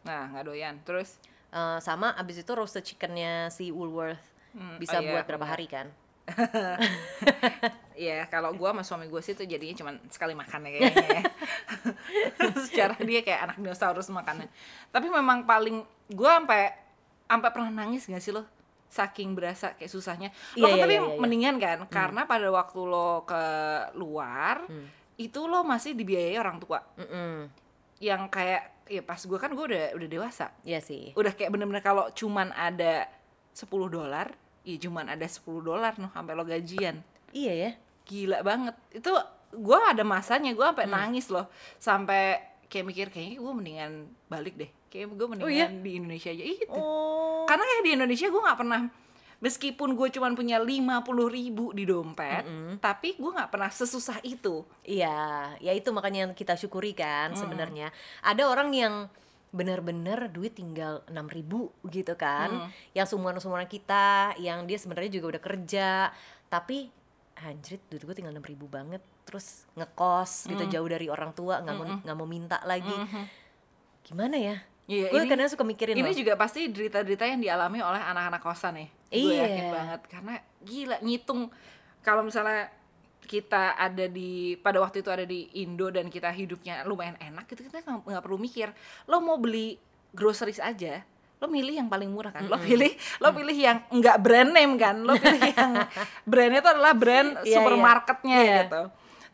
Nah, 0.03 0.29
nggak 0.33 0.45
doyan. 0.45 0.75
Terus 0.83 1.21
Eh, 1.47 1.79
sama 1.79 2.11
abis 2.19 2.43
itu 2.43 2.51
roasted 2.51 2.83
chickennya 2.83 3.47
si 3.47 3.71
Woolworth 3.71 4.35
Hmm, 4.57 4.81
bisa 4.81 4.97
oh 4.97 5.05
iya, 5.05 5.13
buat 5.13 5.25
berapa 5.29 5.45
hari 5.45 5.69
kan? 5.69 5.85
ya 7.93 8.25
kalau 8.25 8.57
gua 8.57 8.73
sama 8.73 8.81
suami 8.81 9.05
gue 9.05 9.21
sih 9.21 9.37
tuh 9.37 9.45
jadinya 9.45 9.75
cuma 9.77 9.91
sekali 10.09 10.33
makan 10.33 10.65
ya 10.65 10.69
kayaknya 10.73 11.07
ya. 11.13 11.23
Secara 12.65 12.97
dia 12.97 13.21
kayak 13.21 13.41
anak 13.47 13.57
dinosaurus 13.61 14.09
makannya. 14.09 14.49
Tapi 14.89 15.13
memang 15.13 15.45
paling 15.45 15.85
gua 16.09 16.41
sampai 16.41 16.73
sampai 17.29 17.49
pernah 17.53 17.69
nangis 17.85 18.09
gak 18.09 18.17
sih 18.17 18.33
lo? 18.33 18.49
Saking 18.87 19.33
berasa 19.33 19.73
kayak 19.73 19.89
susahnya. 19.89 20.29
Lo 20.55 20.63
Iya, 20.63 20.65
kan 20.65 20.73
iya, 20.73 20.83
tapi 20.83 20.93
iya, 20.93 21.03
iya. 21.03 21.19
mendingan 21.19 21.55
kan 21.57 21.77
karena 21.87 22.21
pada 22.23 22.47
waktu 22.47 22.79
lo 22.81 23.23
ke 23.23 23.43
luar 23.93 24.63
itu 25.15 25.39
lo 25.43 25.61
masih 25.61 25.91
dibiayai 25.93 26.35
orang 26.35 26.57
tua 26.57 26.79
Mm-mm. 26.95 27.49
yang 27.97 28.29
kayak 28.29 28.85
ya 28.85 29.01
pas 29.01 29.19
gue 29.19 29.35
kan 29.35 29.51
gue 29.51 29.65
udah 29.65 29.85
udah 29.93 30.07
dewasa 30.07 30.53
Iya 30.61 30.79
sih. 30.79 31.11
udah 31.11 31.33
kayak 31.33 31.49
bener-bener 31.49 31.81
kalau 31.81 32.07
cuman 32.09 32.53
ada 32.53 33.09
10 33.51 33.67
dolar 33.89 34.31
ya 34.61 34.77
cuman 34.77 35.09
ada 35.09 35.25
10 35.25 35.41
dolar 35.59 35.97
noh 35.97 36.07
sampai 36.07 36.31
lo 36.31 36.43
gajian 36.43 37.01
Iya 37.29 37.53
ya. 37.57 37.71
gila 38.05 38.39
banget 38.39 38.77
itu 38.93 39.11
gue 39.49 39.79
ada 39.81 40.03
masanya 40.03 40.51
gue 40.51 40.61
Hmm. 40.61 40.71
sampai 40.71 40.87
nangis 40.87 41.27
loh 41.27 41.49
sampai 41.75 42.37
kayak 42.65 42.85
mikir 42.85 43.07
kayaknya 43.09 43.37
gue 43.37 43.53
mendingan 43.53 43.91
balik 44.27 44.55
deh 44.55 44.71
kayak 44.87 45.11
gue 45.11 45.27
mendingan 45.27 45.51
iya? 45.51 45.67
di 45.69 45.91
Indonesia 45.95 46.29
aja 46.31 46.45
itu 46.45 46.71
Oh. 46.71 47.43
karena 47.43 47.63
kayak 47.63 47.83
di 47.83 47.91
Indonesia 47.93 48.27
gue 48.27 48.41
nggak 48.41 48.59
pernah 48.59 48.81
meskipun 49.37 49.93
gue 49.93 50.07
cuman 50.09 50.33
punya 50.33 50.57
lima 50.57 51.05
puluh 51.05 51.29
ribu 51.29 51.69
di 51.69 51.85
dompet 51.85 52.41
tapi 52.79 53.13
gue 53.13 53.31
nggak 53.31 53.51
pernah 53.51 53.69
sesusah 53.69 54.23
itu 54.23 54.65
Iya, 54.81 55.53
ya 55.59 55.71
itu 55.71 55.91
makanya 55.91 56.25
yang 56.25 56.33
kita 56.33 56.55
syukuri 56.55 56.95
kan 56.95 57.35
sebenarnya. 57.35 57.91
Ada 58.23 58.47
orang 58.47 58.71
yang 58.71 58.93
benar-benar 59.47 60.27
duit 60.27 60.55
tinggal 60.55 61.03
6000 61.07 61.27
ribu 61.29 61.69
gitu 61.87 62.15
kan. 62.15 62.49
Yang 62.91 63.13
sumuran-sumuran 63.13 63.67
kita, 63.67 64.35
yang 64.39 64.63
dia 64.63 64.75
sebenarnya 64.75 65.11
juga 65.13 65.37
udah 65.37 65.43
kerja, 65.43 65.89
tapi 66.47 66.87
anjrit 67.37 67.83
duit 67.87 68.01
gue 68.01 68.15
tinggal 68.15 68.31
6000 68.33 68.47
ribu 68.47 68.65
banget. 68.67 69.03
Terus 69.23 69.67
ngekos 69.75 70.47
gitu 70.47 70.63
jauh 70.67 70.87
dari 70.87 71.07
orang 71.07 71.31
tua, 71.31 71.59
nggak 71.59 71.75
mau 71.75 71.85
nggak 72.01 72.17
mau 72.17 72.27
minta 72.27 72.57
lagi. 72.63 72.95
Gimana 74.01 74.39
ya? 74.39 74.55
Iya, 74.87 75.11
gue 75.11 75.19
ini- 75.19 75.27
kadang 75.27 75.47
suka 75.47 75.61
mikirin 75.61 75.93
ini 75.93 76.03
loh. 76.05 76.15
juga 76.15 76.33
pasti 76.33 76.65
derita-derita 76.65 77.23
yang 77.23 77.37
dialami 77.37 77.79
oleh 77.79 77.99
anak-anak 77.99 78.39
kosan 78.39 78.75
ya 78.77 78.87
gue 79.09 79.19
Iya. 79.29 79.43
yakin 79.45 79.65
banget. 79.69 80.01
Karena 80.07 80.33
gila 80.61 80.97
ngitung. 80.99 81.41
Kalau 82.01 82.23
misalnya 82.23 82.71
kita 83.21 83.75
ada 83.75 84.07
di 84.07 84.31
pada 84.57 84.79
waktu 84.79 84.99
itu 84.99 85.09
ada 85.09 85.23
di 85.23 85.51
Indo 85.57 85.87
dan 85.87 86.07
kita 86.07 86.27
hidupnya 86.29 86.83
lumayan 86.83 87.15
enak 87.17 87.43
gitu 87.45 87.63
kita 87.63 87.83
nggak 87.83 88.19
perlu 88.21 88.35
mikir. 88.37 88.71
Lo 89.05 89.19
mau 89.19 89.35
beli 89.35 89.75
groceries 90.09 90.57
aja 90.57 91.03
lo 91.37 91.45
milih 91.45 91.77
yang 91.77 91.85
paling 91.85 92.09
murah 92.09 92.31
kan? 92.31 92.47
Lo 92.47 92.57
pilih 92.57 92.89
lo 93.19 93.29
pilih 93.29 93.53
yang 93.53 93.77
nggak 93.89 94.17
brand 94.17 94.49
name 94.49 94.73
kan? 94.75 94.97
Lo 94.97 95.13
pilih 95.15 95.51
yang 95.51 95.71
brandnya 96.25 96.59
itu 96.59 96.69
adalah 96.69 96.93
brand 96.93 97.29
Iya, 97.37 97.43
iya. 97.43 97.55
supermarketnya 97.55 98.37
Iya. 98.37 98.57
gitu 98.63 98.81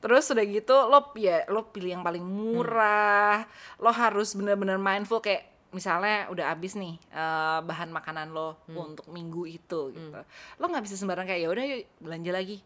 terus 0.03 0.27
udah 0.27 0.43
gitu 0.43 0.75
lo 0.91 1.15
ya 1.15 1.47
lo 1.47 1.71
pilih 1.71 1.95
yang 1.95 2.03
paling 2.03 2.19
murah 2.27 3.47
lo 3.79 3.87
harus 3.95 4.35
bener-bener 4.35 4.75
mindful 4.75 5.23
kayak 5.23 5.47
misalnya 5.71 6.27
udah 6.29 6.51
habis 6.51 6.75
nih 6.75 6.99
eh, 7.09 7.59
bahan 7.63 7.89
makanan 7.89 8.35
lo 8.35 8.59
untuk 8.69 9.09
minggu 9.09 9.47
itu 9.49 9.89
gitu. 9.89 10.19
Lo 10.59 10.65
nggak 10.69 10.83
bisa 10.85 10.99
sembarang 10.99 11.25
kayak 11.25 11.41
ya 11.41 11.49
udah 11.49 11.63
yuk 11.65 11.81
belanja 11.97 12.31
lagi. 12.35 12.57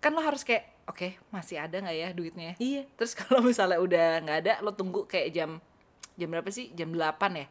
Kan 0.00 0.16
lo 0.16 0.24
harus 0.24 0.40
kayak 0.40 0.64
oke 0.88 1.20
masih 1.28 1.60
ada 1.60 1.76
nggak 1.76 1.96
ya 2.00 2.08
duitnya? 2.16 2.52
Iya. 2.56 2.88
terus 2.96 3.12
kalau 3.20 3.44
misalnya 3.44 3.76
udah 3.82 4.08
nggak 4.24 4.38
ada 4.46 4.52
lo 4.64 4.72
tunggu 4.72 5.04
kayak 5.04 5.36
jam 5.36 5.60
jam 6.16 6.28
berapa 6.32 6.48
sih? 6.48 6.72
Jam 6.72 6.96
8 6.96 7.20
ya? 7.34 7.46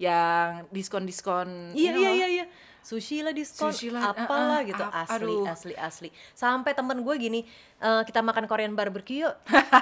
Yang 0.00 0.48
diskon 0.72 1.04
diskon 1.04 1.48
Iya 1.76 1.92
iya 2.00 2.10
iya 2.16 2.26
iya. 2.40 2.44
Sushi 2.80 3.20
lah 3.20 3.30
diskon, 3.30 3.68
Sushi 3.68 3.88
lah, 3.88 4.10
apalah 4.10 4.58
uh-uh, 4.58 4.66
gitu. 4.66 4.82
ap- 4.82 4.94
Asli 5.04 5.24
aduh. 5.30 5.44
asli 5.46 5.74
asli. 5.74 6.08
Sampai 6.32 6.72
temen 6.72 6.98
gue 6.98 7.14
gini, 7.14 7.40
"Eh, 7.76 8.02
kita 8.02 8.20
makan 8.20 8.44
Korean 8.44 8.72
barbecue 8.72 9.22
yuk. 9.22 9.34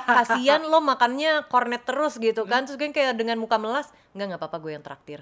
Kasian 0.05 0.62
lo 0.64 0.78
makannya 0.78 1.47
kornet 1.47 1.83
terus 1.83 2.17
gitu 2.17 2.43
kan. 2.45 2.62
Terus 2.62 2.76
gue 2.76 2.88
kayak 2.88 3.14
dengan 3.14 3.37
muka 3.37 3.57
melas, 3.57 3.87
"Enggak 4.12 4.26
enggak 4.28 4.40
apa-apa 4.40 4.59
gue 4.59 4.73
yang 4.73 4.83
traktir." 4.83 5.21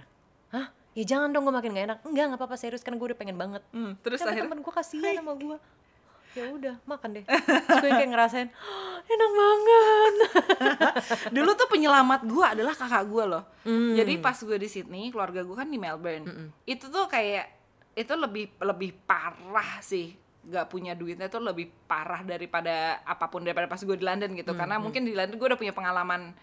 Hah? 0.48 0.68
Ya 0.92 1.04
jangan 1.06 1.28
dong 1.28 1.44
gue 1.44 1.52
makin 1.52 1.70
gak 1.70 1.84
enak. 1.86 1.98
Enggak 2.02 2.24
enggak 2.26 2.40
apa-apa 2.40 2.56
serius 2.56 2.80
kan 2.80 2.92
gue 2.92 3.06
udah 3.06 3.14
pengen 3.14 3.36
banget. 3.36 3.60
Hmm, 3.68 4.00
terus 4.00 4.18
Tapi 4.18 4.32
akhirnya 4.32 4.48
temen 4.48 4.60
gue 4.60 4.72
kasihan 4.72 5.12
sama 5.14 5.34
gue. 5.34 5.58
Ya 6.32 6.44
udah, 6.48 6.74
makan 6.84 7.08
deh. 7.12 7.24
Terus 7.24 7.80
gue 7.80 7.90
kayak 7.90 8.10
ngerasain, 8.10 8.48
"Oh, 8.52 8.96
enak 9.02 9.30
banget. 9.32 10.14
dulu 11.36 11.50
tuh 11.52 11.66
penyelamat 11.66 12.20
gue 12.24 12.44
adalah 12.46 12.72
kakak 12.72 13.04
gue 13.04 13.24
loh 13.26 13.44
Hmm. 13.62 13.94
jadi 13.94 14.20
pas 14.20 14.36
gue 14.36 14.54
di 14.54 14.68
Sydney 14.68 15.10
keluarga 15.10 15.42
gue 15.42 15.50
kan 15.52 15.66
di 15.66 15.74
Melbourne 15.74 16.22
itu 16.62 16.86
tuh 16.86 17.08
kayak 17.08 17.55
itu 17.96 18.12
lebih 18.12 18.52
lebih 18.60 18.92
parah 19.08 19.80
sih. 19.80 20.12
Gak 20.46 20.70
punya 20.70 20.94
duitnya 20.94 21.26
tuh 21.26 21.42
lebih 21.42 21.72
parah 21.90 22.22
daripada 22.22 23.02
apa 23.02 23.26
pun 23.26 23.42
daripada 23.42 23.66
pas 23.66 23.80
gue 23.80 23.96
di 23.96 24.04
London 24.04 24.30
gitu. 24.36 24.52
Hmm, 24.54 24.60
karena 24.62 24.76
mungkin 24.78 25.02
di 25.02 25.16
London 25.16 25.40
gue 25.40 25.48
udah 25.50 25.58
punya 25.58 25.74
pengalaman 25.74 26.36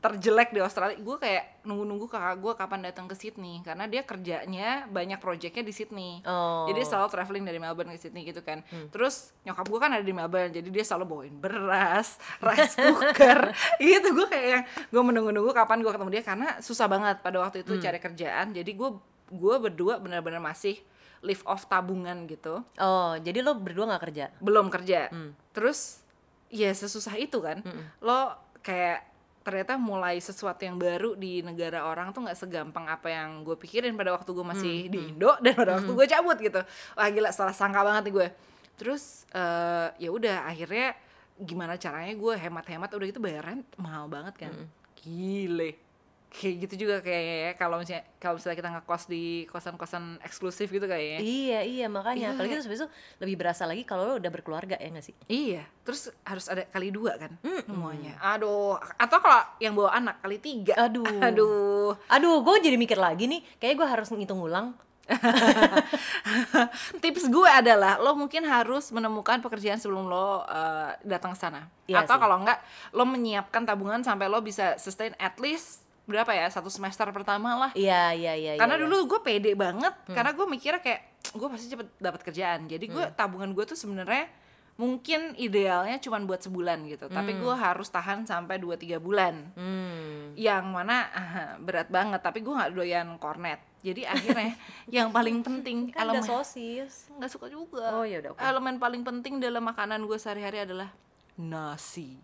terjelek 0.00 0.54
di 0.54 0.60
Australia. 0.62 0.96
Gue 0.96 1.18
kayak 1.18 1.66
nunggu-nunggu 1.66 2.06
kakak 2.06 2.38
gue 2.38 2.52
kapan 2.54 2.80
datang 2.86 3.06
ke 3.10 3.14
Sydney. 3.18 3.60
Karena 3.60 3.84
dia 3.90 4.06
kerjanya 4.06 4.86
banyak 4.88 5.18
proyeknya 5.18 5.66
di 5.66 5.74
Sydney. 5.74 6.22
Oh. 6.24 6.70
jadi 6.70 6.86
selalu 6.86 7.08
traveling 7.12 7.44
dari 7.44 7.58
Melbourne 7.58 7.92
ke 7.92 8.00
Sydney 8.00 8.24
gitu 8.24 8.40
kan. 8.46 8.62
Terus 8.94 9.34
nyokap 9.42 9.66
gue 9.66 9.80
kan 9.82 9.90
ada 9.92 10.04
di 10.06 10.14
Melbourne. 10.14 10.54
Jadi 10.54 10.68
dia 10.70 10.84
selalu 10.86 11.04
bawain 11.04 11.34
beras 11.36 12.16
rice 12.46 12.78
cooker. 12.78 13.52
Gitu 13.82 14.08
gue 14.14 14.26
kayak 14.30 14.46
yang 14.48 14.62
gue 14.64 15.02
menunggu-nunggu 15.02 15.52
kapan 15.52 15.82
gue 15.82 15.92
ketemu 15.92 16.10
dia. 16.14 16.22
Karena 16.24 16.48
susah 16.62 16.86
banget 16.88 17.20
pada 17.20 17.42
waktu 17.42 17.66
itu 17.66 17.76
cari 17.76 17.98
kerjaan. 18.00 18.54
Jadi 18.54 18.70
gue 18.72 18.90
gue 19.30 19.56
berdua 19.58 19.98
benar-benar 19.98 20.38
masih 20.38 20.78
live 21.24 21.42
off 21.48 21.66
tabungan 21.66 22.28
gitu. 22.30 22.62
Oh, 22.78 23.12
jadi 23.18 23.42
lo 23.42 23.58
berdua 23.58 23.90
nggak 23.90 24.02
kerja? 24.10 24.24
belum 24.38 24.70
kerja. 24.70 25.10
Terus 25.50 26.04
ya 26.52 26.70
sesusah 26.70 27.18
itu 27.18 27.42
kan. 27.42 27.64
Lo 27.98 28.36
kayak 28.62 29.02
ternyata 29.46 29.78
mulai 29.78 30.18
sesuatu 30.18 30.66
yang 30.66 30.74
baru 30.74 31.14
di 31.14 31.38
negara 31.38 31.86
orang 31.86 32.10
tuh 32.10 32.26
nggak 32.26 32.34
segampang 32.34 32.90
apa 32.90 33.06
yang 33.14 33.46
gue 33.46 33.54
pikirin 33.54 33.94
pada 33.94 34.10
waktu 34.10 34.26
gue 34.34 34.42
masih 34.42 34.90
di 34.90 35.14
Indo 35.14 35.38
dan 35.38 35.54
pada 35.54 35.78
waktu 35.78 35.90
gue 35.94 36.06
cabut 36.10 36.38
gitu. 36.42 36.60
Wah 36.98 37.08
gila 37.14 37.30
salah 37.30 37.54
sangka 37.54 37.86
banget 37.86 38.10
nih 38.10 38.14
gue. 38.18 38.28
Terus 38.74 39.22
eh, 39.30 39.88
ya 40.02 40.10
udah 40.10 40.50
akhirnya 40.50 40.98
gimana 41.38 41.78
caranya 41.78 42.14
gue 42.18 42.34
hemat-hemat 42.34 42.90
udah 42.90 43.06
itu 43.06 43.22
bayar 43.22 43.46
rent 43.46 43.66
mahal 43.78 44.10
banget 44.10 44.34
kan. 44.34 44.52
Gile 44.98 45.78
kayak 46.26 46.54
gitu 46.68 46.74
juga 46.86 47.00
kayaknya 47.00 47.36
ya 47.48 47.50
kalau 47.54 47.80
misalnya 47.80 48.04
kalau 48.18 48.36
misalnya 48.36 48.58
kita 48.58 48.70
ngekos 48.76 49.04
di 49.08 49.46
kosan-kosan 49.48 50.18
eksklusif 50.20 50.68
gitu 50.68 50.84
kayaknya 50.84 51.22
Iya, 51.22 51.60
iya 51.64 51.86
makanya. 51.86 52.30
Iya. 52.30 52.34
Apalagi 52.36 52.54
terus 52.60 52.70
besok 52.70 52.88
lebih 53.22 53.36
berasa 53.40 53.62
lagi 53.64 53.86
kalau 53.86 54.04
lo 54.04 54.14
udah 54.18 54.30
berkeluarga 54.30 54.76
ya 54.76 54.88
nggak 54.90 55.06
sih? 55.06 55.14
Iya, 55.30 55.62
terus 55.86 56.10
harus 56.26 56.50
ada 56.50 56.66
kali 56.68 56.90
dua 56.90 57.16
kan 57.16 57.38
semuanya. 57.64 58.18
Aduh, 58.20 58.76
atau 58.76 59.18
kalau 59.22 59.40
yang 59.62 59.72
bawa 59.78 59.96
anak 59.96 60.20
kali 60.20 60.36
tiga. 60.42 60.74
Aduh. 60.76 61.06
Aduh, 61.26 61.96
Aduh, 62.10 62.42
gue 62.42 62.54
jadi 62.68 62.76
mikir 62.76 62.98
lagi 62.98 63.30
nih. 63.30 63.40
Kayaknya 63.62 63.76
gue 63.78 63.88
harus 63.88 64.08
ngitung 64.12 64.42
ulang. 64.42 64.74
tips 67.02 67.30
gue 67.30 67.46
adalah 67.46 68.02
lo 68.02 68.18
mungkin 68.18 68.42
harus 68.42 68.90
menemukan 68.90 69.38
pekerjaan 69.38 69.78
sebelum 69.78 70.10
lo 70.10 70.42
uh, 70.42 70.90
datang 71.06 71.30
ke 71.32 71.38
sana. 71.38 71.70
Iya 71.86 72.02
atau 72.02 72.18
kalau 72.18 72.42
enggak, 72.42 72.58
lo 72.90 73.06
menyiapkan 73.06 73.62
tabungan 73.62 74.02
sampai 74.02 74.26
lo 74.26 74.42
bisa 74.42 74.74
sustain 74.82 75.14
at 75.22 75.38
least 75.38 75.85
berapa 76.06 76.30
ya 76.30 76.46
satu 76.46 76.66
semester 76.66 77.10
pertama 77.10 77.54
lah. 77.56 77.70
Iya, 77.72 78.14
iya, 78.14 78.32
iya. 78.32 78.52
karena 78.54 78.74
Hmm. 78.74 78.82
dulu 78.82 78.96
gue 79.08 79.20
pede 79.20 79.52
banget, 79.52 79.90
karena 80.08 80.30
gue 80.30 80.46
mikirnya 80.46 80.78
kayak 80.78 81.02
gue 81.28 81.48
pasti 81.48 81.66
cepet 81.66 81.88
dapat 81.96 82.22
kerjaan. 82.22 82.64
Jadi 82.64 82.86
gue 82.86 83.04
Hmm. 83.04 83.12
tabungan 83.12 83.50
gue 83.50 83.64
tuh 83.64 83.74
sebenarnya 83.74 84.30
mungkin 84.76 85.32
idealnya 85.34 85.96
cuma 85.98 86.20
buat 86.20 86.38
sebulan 86.38 86.84
gitu, 86.86 87.08
tapi 87.08 87.32
gue 87.34 87.48
harus 87.50 87.88
tahan 87.88 88.22
sampai 88.22 88.56
2-3 88.56 88.96
bulan. 88.96 89.50
Hmm. 89.52 90.36
yang 90.36 90.68
mana 90.68 90.96
ah, 91.08 91.24
berat 91.56 91.88
banget 91.88 92.20
tapi 92.20 92.38
gue 92.38 92.52
nggak 92.52 92.70
doyan 92.70 93.08
kornet 93.16 93.56
jadi 93.80 94.04
akhirnya 94.06 94.52
yang 94.92 95.08
paling 95.08 95.40
penting 95.40 95.88
Kan 95.88 96.04
ada 96.04 96.12
elemen 96.12 96.28
sosis. 96.28 97.08
nggak 97.10 97.30
suka 97.30 97.48
juga 97.48 97.88
Oh, 97.90 98.04
ya 98.04 98.20
udah, 98.20 98.36
oke. 98.36 98.40
elemen 98.44 98.76
paling 98.76 99.00
penting 99.00 99.40
dalam 99.40 99.64
makanan 99.64 100.04
gue 100.04 100.12
sehari-hari 100.14 100.60
adalah 100.60 100.92
nasi 101.34 102.20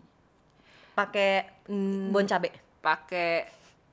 Pakai 0.93 1.65
mm, 1.65 2.13
bon 2.13 2.21
cabe. 2.23 2.53
pakai 2.79 3.49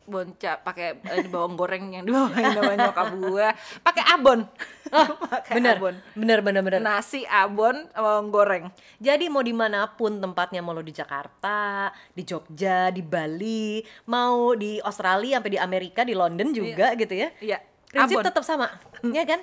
bonca 0.08 0.58
pakai 0.58 0.98
eh, 1.06 1.26
bawang 1.28 1.54
goreng 1.54 1.94
yang 1.94 2.02
dibawain 2.02 2.56
sama 2.56 2.72
nyokap 2.74 3.08
gue 3.14 3.46
pakai 3.84 4.04
abon 4.10 4.40
pakai 5.30 5.52
Bener, 5.60 5.76
abon 5.78 5.94
bener, 6.18 6.38
bener, 6.42 6.62
bener. 6.66 6.80
nasi 6.82 7.22
abon 7.28 7.86
bawang 7.94 8.28
goreng 8.34 8.64
Jadi 8.98 9.30
mau 9.30 9.40
di 9.40 9.54
mana 9.54 9.86
pun 9.86 10.18
tempatnya, 10.20 10.60
mau 10.60 10.74
lo 10.76 10.82
di 10.84 10.92
Jakarta, 10.92 11.88
di 12.12 12.20
Jogja, 12.26 12.92
di 12.92 13.00
Bali, 13.00 13.80
mau 14.10 14.52
di 14.52 14.76
Australia, 14.82 15.38
sampai 15.40 15.52
di 15.56 15.60
Amerika, 15.60 16.04
di 16.04 16.12
London 16.12 16.52
juga 16.52 16.92
gitu 16.98 17.14
ya. 17.16 17.28
iya 17.40 17.58
Prinsip 17.88 18.20
abon 18.20 18.24
tetap 18.28 18.44
sama, 18.46 18.66
ya 19.02 19.24
kan? 19.26 19.40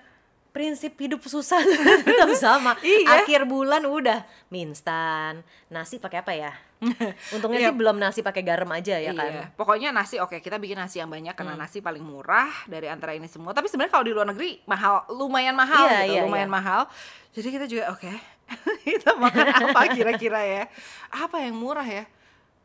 Prinsip 0.54 0.94
hidup 0.98 1.20
susah 1.26 1.60
tetap 2.06 2.30
sama. 2.38 2.74
Iya. 2.80 3.22
Akhir 3.22 3.44
bulan 3.44 3.84
udah 3.86 4.24
mie 4.48 4.66
instan, 4.66 5.42
nasi 5.68 6.00
pakai 6.00 6.22
apa 6.22 6.32
ya? 6.32 6.52
Untungnya 7.36 7.60
Iya. 7.60 7.68
sih 7.68 7.76
belum 7.76 7.96
nasi 7.96 8.20
pakai 8.20 8.40
garam 8.40 8.68
aja 8.70 8.96
ya 8.96 9.12
kan. 9.12 9.28
Iya. 9.28 9.44
Pokoknya 9.52 9.88
nasi 9.90 10.16
oke 10.16 10.38
kita 10.38 10.56
bikin 10.56 10.74
nasi 10.74 10.96
yang 10.96 11.08
banyak 11.08 11.32
karena 11.32 11.52
nasi 11.54 11.78
paling 11.78 12.00
murah 12.00 12.48
dari 12.64 12.88
antara 12.88 13.12
ini 13.12 13.26
semua. 13.26 13.52
Tapi 13.52 13.68
sebenarnya 13.68 13.92
kalau 13.92 14.04
di 14.04 14.12
luar 14.12 14.26
negeri 14.26 14.64
mahal, 14.64 15.04
lumayan 15.10 15.52
mahal 15.52 15.84
Iya, 15.84 15.98
gitu, 16.02 16.12
iya, 16.12 16.20
lumayan 16.24 16.46
iya. 16.46 16.56
mahal. 16.56 16.80
Jadi 17.30 17.48
kita 17.50 17.66
juga 17.66 17.84
oke. 17.92 18.12
kita 18.88 19.14
makan 19.14 19.46
apa 19.68 19.80
kira-kira 19.92 20.40
ya? 20.42 20.62
Apa 21.12 21.38
yang 21.38 21.54
murah 21.54 21.84
ya? 21.84 22.04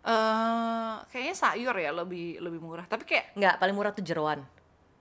eh 0.06 0.94
kayaknya 1.10 1.34
sayur 1.34 1.74
ya 1.74 1.90
lebih 1.92 2.38
lebih 2.38 2.62
murah. 2.62 2.86
Tapi 2.86 3.04
kayak 3.04 3.34
Nggak, 3.34 3.56
paling 3.58 3.76
murah 3.76 3.92
tuh 3.92 4.06
jeroan. 4.06 4.46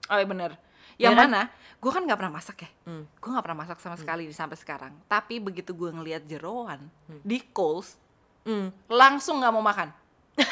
oh 0.05 0.17
iya 0.17 0.25
bener. 0.25 0.51
Iya 0.97 1.07
Yang 1.07 1.15
kan? 1.15 1.27
mana? 1.29 1.41
Gue 1.77 1.91
kan 1.93 2.01
nggak 2.01 2.17
pernah 2.17 2.33
masak 2.33 2.57
ya. 2.57 2.69
Hmm. 2.83 3.05
Gue 3.15 3.29
nggak 3.29 3.45
pernah 3.45 3.59
masak 3.61 3.77
sama 3.79 3.95
sekali 3.95 4.25
sampai 4.31 4.57
sekarang. 4.57 4.93
Tapi 5.05 5.37
begitu 5.37 5.71
gue 5.71 5.89
ngelihat 5.89 6.25
jeroan 6.25 6.89
Hmm. 7.05 7.21
di 7.21 7.37
Coles 7.47 8.01
Hmm. 8.45 8.69
langsung 8.87 9.41
nggak 9.41 9.51
mau 9.51 9.61
makan. 9.61 9.89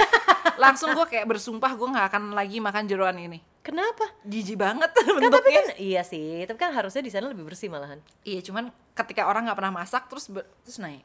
Langsung 0.54 0.94
gue 0.94 1.06
kayak 1.06 1.26
bersumpah 1.26 1.74
gue 1.74 1.88
nggak 1.88 2.08
akan 2.10 2.24
lagi 2.32 2.58
makan 2.58 2.86
jeroan 2.86 3.18
ini. 3.18 3.42
Kenapa? 3.62 4.06
jijik 4.22 4.58
banget 4.58 4.92
Kan 4.92 5.02
tapi 5.02 5.12
bentuknya. 5.18 5.56
kan 5.56 5.68
iya 5.78 6.02
sih, 6.04 6.44
tapi 6.44 6.58
kan 6.58 6.72
harusnya 6.72 7.00
di 7.00 7.10
sana 7.10 7.28
lebih 7.28 7.44
bersih 7.44 7.72
malahan. 7.72 7.98
iya 8.22 8.40
cuman 8.40 8.68
ketika 8.92 9.24
orang 9.24 9.48
nggak 9.48 9.56
pernah 9.56 9.74
masak 9.74 10.06
terus 10.08 10.28
ber- 10.28 10.46
terus 10.62 10.78
naik 10.78 11.02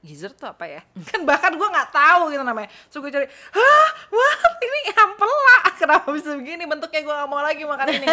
gizzard 0.00 0.34
tuh 0.34 0.46
apa 0.46 0.64
ya? 0.66 0.82
Kan 1.08 1.22
bahkan 1.22 1.50
gue 1.52 1.64
nggak 1.64 1.90
tahu 1.90 2.30
gitu 2.30 2.42
namanya. 2.42 2.68
Terus 2.88 3.00
gue 3.00 3.12
cari 3.12 3.26
hah? 3.26 3.88
What? 4.08 4.38
Ini 4.60 4.80
ampela. 4.94 5.58
Kenapa 5.80 6.08
bisa 6.10 6.30
begini? 6.34 6.62
Bentuknya 6.64 7.00
gue 7.00 7.14
nggak 7.14 7.30
mau 7.30 7.38
lagi 7.38 7.62
makan 7.62 7.86
ini. 7.92 8.06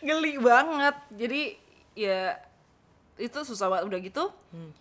Geli 0.00 0.32
banget. 0.38 0.96
Jadi 1.10 1.42
ya 1.94 2.38
itu 3.16 3.38
susah 3.40 3.66
banget. 3.68 3.84
Udah 3.88 3.98
gitu 4.00 4.24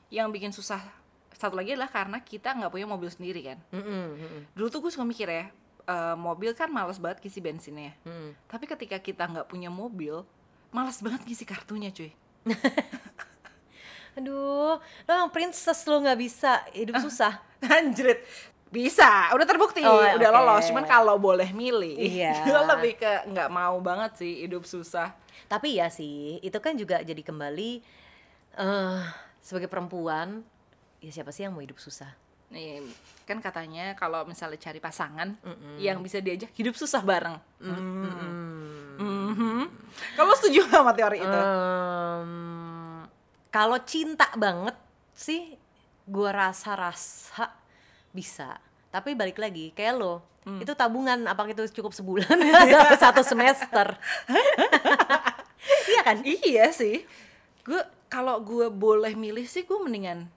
yang 0.09 0.29
bikin 0.29 0.51
susah 0.51 0.79
satu 1.43 1.55
lagi 1.55 1.73
adalah 1.73 1.89
karena 1.89 2.17
kita 2.17 2.49
nggak 2.51 2.71
punya 2.71 2.85
mobil 2.85 3.07
sendiri 3.07 3.43
kan? 3.43 3.59
Mm-mm, 3.69 4.05
mm-mm, 4.15 4.41
dulu 4.51 4.67
tuh 4.69 4.79
gue 4.79 4.89
suka 4.89 5.03
mikir 5.03 5.27
ya 5.27 5.51
eh, 5.83 6.15
mobil 6.15 6.51
kan 6.51 6.67
males 6.67 6.95
banget 6.95 7.19
ngisi 7.19 7.39
bensinnya. 7.39 7.91
Mm. 8.01 8.31
tapi 8.47 8.65
ketika 8.65 8.95
kita 8.97 9.23
nggak 9.25 9.47
punya 9.47 9.67
mobil 9.67 10.23
males 10.69 10.97
banget 10.97 11.21
ngisi 11.23 11.43
kartunya 11.43 11.91
cuy. 11.91 12.15
Aduh, 14.13 14.77
lo 14.77 15.11
yang 15.11 15.29
princess 15.29 15.83
lo 15.83 15.97
nggak 15.97 16.19
bisa. 16.19 16.61
Hidup 16.71 17.01
susah. 17.01 17.41
Anjrit. 17.65 18.21
Bisa 18.69 19.29
udah 19.29 19.45
terbukti 19.45 19.81
Oh, 19.81 20.01
udah 20.01 20.17
oke. 20.29 20.35
lolos. 20.35 20.65
Cuman 20.65 20.85
kalau 20.85 21.17
boleh 21.17 21.49
milih 21.49 21.93
Iya. 21.93 22.41
gue 22.47 22.61
lebih 22.67 22.93
ke 22.97 23.11
nggak 23.27 23.49
mau 23.49 23.77
banget 23.81 24.21
sih 24.21 24.45
hidup 24.45 24.65
susah. 24.65 25.13
Tapi 25.45 25.77
ya 25.77 25.89
sih, 25.89 26.37
itu 26.39 26.57
kan 26.57 26.73
juga 26.73 27.01
jadi 27.01 27.21
kembali 27.21 27.71
eh 28.53 29.01
sebagai 29.41 29.65
perempuan, 29.65 30.45
ya 31.03 31.11
siapa 31.11 31.29
sih 31.29 31.43
yang 31.43 31.51
mau 31.51 31.59
hidup 31.59 31.75
susah? 31.77 32.07
nih 32.47 32.85
kan 33.25 33.41
katanya 33.41 33.91
kalau 33.93 34.23
misalnya 34.23 34.61
cari 34.61 34.77
pasangan 34.77 35.33
yang 35.75 35.97
bisa 35.99 36.21
diajak 36.21 36.53
hidup 36.53 36.73
susah 36.73 37.01
bareng 37.01 37.33
Mhm. 38.93 39.65
kalau 40.13 40.33
setuju 40.33 40.61
nggak 40.63 40.79
sama 40.79 40.93
teori 40.93 41.17
itu 41.17 41.39
Em, 41.41 43.09
kalau 43.49 43.81
cinta 43.81 44.29
banget 44.33 44.77
sih, 45.11 45.57
gua 46.03 46.29
rasa-rasa 46.29 47.49
bisa. 48.09 48.61
Tapi 48.89 49.13
balik 49.13 49.37
lagi, 49.37 49.73
kayak 49.73 49.93
lo, 49.93 50.21
itu 50.45 50.73
tabungan 50.73 51.25
apa 51.25 51.41
itu 51.47 51.65
cukup 51.71 51.89
sebulan 51.89 52.37
atau 52.37 52.97
satu 52.99 53.21
semester? 53.23 53.97
iya 55.89 56.01
kan? 56.03 56.17
iya 56.21 56.69
sih 56.69 57.01
gue 57.63 57.79
kalau 58.05 58.37
gue 58.37 58.67
boleh 58.67 59.15
milih 59.15 59.47
sih 59.47 59.63
gue 59.63 59.79
mendingan 59.79 60.27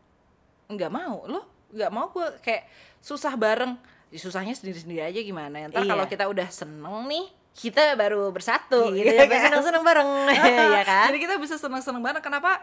nggak 0.69 0.93
mau. 0.93 1.25
Lo 1.27 1.41
nggak 1.71 1.91
mau 1.93 2.07
gue 2.11 2.27
kayak 2.43 2.67
susah 3.03 3.35
bareng. 3.35 3.75
Ya, 4.07 4.19
susahnya 4.23 4.55
sendiri-sendiri 4.55 5.03
aja 5.03 5.21
gimana. 5.21 5.67
Ntar 5.67 5.83
Iya. 5.83 5.91
kalau 5.91 6.05
kita 6.07 6.25
udah 6.31 6.49
seneng 6.51 7.11
nih 7.11 7.27
kita 7.57 7.97
baru 7.97 8.31
bersatu. 8.31 8.93
Gitu 8.93 9.09
ya, 9.09 9.27
kan. 9.27 9.51
senang-senang 9.51 9.83
bareng, 9.83 10.11
ya 10.79 10.85
kan? 10.85 11.09
jadi 11.11 11.19
kita 11.19 11.35
bisa 11.41 11.57
seneng-seneng 11.57 12.05
bareng. 12.05 12.23
Kenapa? 12.23 12.61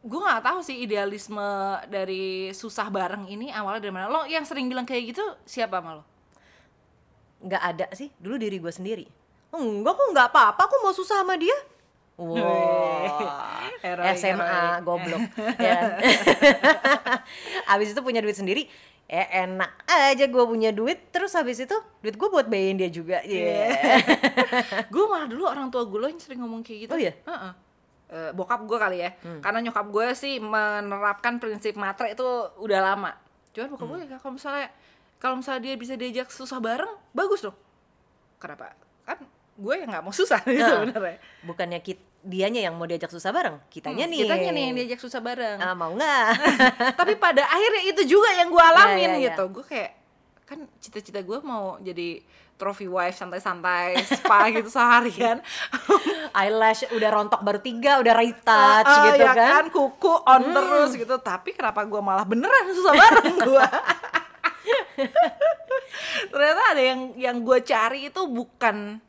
Gue 0.00 0.20
nggak 0.20 0.42
tahu 0.42 0.58
sih 0.64 0.80
idealisme 0.80 1.44
dari 1.86 2.50
susah 2.50 2.88
bareng 2.88 3.28
ini 3.28 3.52
awalnya 3.52 3.84
dari 3.84 3.92
mana. 3.94 4.06
Lo 4.08 4.24
yang 4.26 4.44
sering 4.44 4.66
bilang 4.66 4.84
kayak 4.84 5.14
gitu 5.14 5.24
siapa 5.44 5.78
sama 5.80 6.00
lo? 6.00 6.04
Nggak 7.40 7.62
ada 7.62 7.86
sih. 7.96 8.08
Dulu 8.16 8.36
diri 8.36 8.60
gue 8.60 8.72
sendiri. 8.72 9.04
Enggak 9.50 9.96
kok 9.96 10.08
nggak 10.12 10.28
apa-apa. 10.32 10.60
Aku 10.68 10.76
mau 10.84 10.92
susah 10.92 11.24
sama 11.24 11.36
dia 11.36 11.56
Wah, 12.20 13.64
Heroik, 13.84 14.12
SMA 14.14 14.44
heroik. 14.44 14.84
goblok 14.84 15.22
ya. 15.58 15.96
Abis 17.72 17.90
itu 17.90 18.00
punya 18.00 18.20
duit 18.20 18.34
sendiri, 18.34 18.68
eh 19.06 19.26
enak 19.38 19.72
aja 19.86 20.24
gue 20.26 20.44
punya 20.44 20.68
duit, 20.70 21.08
terus 21.08 21.32
habis 21.32 21.56
itu 21.58 21.72
duit 21.98 22.14
gue 22.14 22.28
buat 22.28 22.44
bayarin 22.44 22.76
dia 22.76 22.90
juga. 22.90 23.22
Iya. 23.22 23.72
gue 24.86 25.04
malah 25.06 25.24
dulu 25.24 25.44
orang 25.44 25.68
tua 25.68 25.82
gue 25.82 25.96
lo 25.96 26.06
yang 26.06 26.20
sering 26.20 26.40
ngomong 26.40 26.60
kayak 26.60 26.78
gitu 26.84 26.92
Oh 26.92 27.00
iya? 27.00 27.16
Heeh. 27.18 27.52
Eh, 28.10 28.30
bokap 28.32 28.66
gue 28.66 28.74
kali 28.74 28.98
ya 28.98 29.10
karena 29.38 29.62
nyokap 29.62 29.86
gue 29.86 30.06
sih 30.12 30.36
menerapkan 30.36 31.38
prinsip 31.38 31.72
matre 31.72 32.10
itu 32.10 32.26
udah 32.58 32.82
lama 32.82 33.14
cuman 33.50 33.70
bokap 33.70 33.86
gue 33.86 33.98
ya 34.02 34.18
kalau 34.18 34.34
misalnya 34.34 34.66
kalau 35.16 35.38
misalnya 35.38 35.62
dia 35.62 35.74
bisa 35.78 35.94
diajak 35.94 36.26
susah 36.26 36.58
bareng 36.58 36.90
bagus 37.14 37.38
dong 37.40 37.54
kenapa 38.36 38.74
kan 39.06 39.14
gue 39.54 39.74
yang 39.76 39.86
nggak 39.86 40.02
mau 40.02 40.10
susah 40.10 40.42
nih 40.42 40.58
Nah. 40.58 40.68
sebenarnya 40.74 41.16
Bukannya 41.46 41.78
kit 41.78 42.02
dianya 42.22 42.60
yang 42.62 42.74
mau 42.74 42.84
diajak 42.84 43.08
susah 43.08 43.28
bareng, 43.28 43.56
kitanya 43.66 44.04
Hmm, 44.04 44.12
nih. 44.12 44.18
kitanya 44.22 44.50
nih 44.50 44.62
yang 44.62 44.74
diajak 44.76 44.98
susah 44.98 45.18
bareng. 45.18 45.56
Ah, 45.56 45.72
mau 45.72 45.90
nggak? 45.90 46.26
tapi 47.00 47.16
pada 47.16 47.42
akhirnya 47.44 47.82
itu 47.86 48.02
juga 48.06 48.28
yang 48.32 48.48
gue 48.48 48.60
alamin 48.60 48.92
Iya, 48.92 49.16
iya, 49.16 49.24
gitu. 49.30 49.44
Gue 49.50 49.64
kayak 49.64 49.90
kan 50.44 50.58
cita-cita 50.76 51.20
gue 51.20 51.38
mau 51.40 51.78
jadi 51.78 52.20
trophy 52.54 52.84
wife 52.84 53.14
santai-santai 53.14 53.96
spa 54.04 54.44
gitu 54.52 54.68
seharian. 54.68 55.40
Eyelash 56.36 56.84
udah 56.90 57.08
rontok 57.10 57.40
baru 57.40 57.58
tiga, 57.58 57.98
udah 57.98 58.12
right 58.12 58.36
touch 58.38 58.84
Ah, 58.86 59.04
gitu 59.08 59.22
ya 59.22 59.32
kan. 59.32 59.64
kuku 59.66 60.12
on 60.20 60.42
terus 60.50 60.90
gitu. 60.94 61.16
Tapi 61.16 61.50
kenapa 61.50 61.82
gue 61.82 62.00
malah 62.00 62.22
beneran 62.22 62.68
susah 62.70 62.92
bareng 62.92 63.36
gue 63.38 63.66
ternyata 66.30 66.62
ada 66.70 66.82
yang 66.82 67.00
yang 67.16 67.36
gue 67.40 67.58
cari 67.62 68.06
itu 68.06 68.22
bukan 68.22 69.00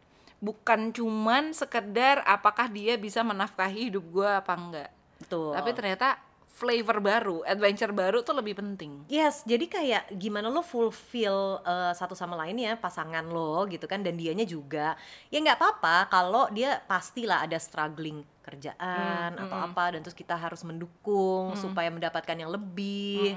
bukan 0.41 0.89
cuman 0.89 1.53
sekedar 1.53 2.25
apakah 2.25 2.67
dia 2.67 2.97
bisa 2.97 3.21
menafkahi 3.21 3.93
hidup 3.93 4.05
gue 4.09 4.29
apa 4.29 4.53
enggak 4.57 4.89
Betul. 5.21 5.53
tapi 5.53 5.69
ternyata 5.77 6.17
flavor 6.51 6.97
baru 6.99 7.37
adventure 7.47 7.93
baru 7.95 8.21
tuh 8.25 8.37
lebih 8.37 8.59
penting 8.59 9.05
Yes, 9.07 9.41
jadi 9.47 9.65
kayak 9.65 10.03
gimana 10.19 10.51
lo 10.51 10.61
fulfill 10.61 11.63
uh, 11.63 11.93
satu 11.95 12.13
sama 12.13 12.37
lain 12.37 12.59
ya 12.59 12.75
pasangan 12.75 13.23
lo 13.29 13.65
gitu 13.65 13.87
kan 13.87 14.03
dan 14.03 14.19
dianya 14.19 14.43
juga. 14.43 14.93
Ya 15.33 15.39
nggak 15.41 15.57
apa-apa 15.57 16.11
kalau 16.11 16.45
dia 16.51 16.83
pastilah 16.85 17.43
ada 17.43 17.55
struggling 17.57 18.21
kerjaan 18.43 19.35
atau 19.35 19.57
apa 19.57 19.95
dan 19.95 19.99
terus 20.03 20.17
kita 20.17 20.35
harus 20.35 20.61
mendukung 20.67 21.55
supaya 21.55 21.87
mendapatkan 21.87 22.35
yang 22.35 22.51
lebih. 22.51 23.33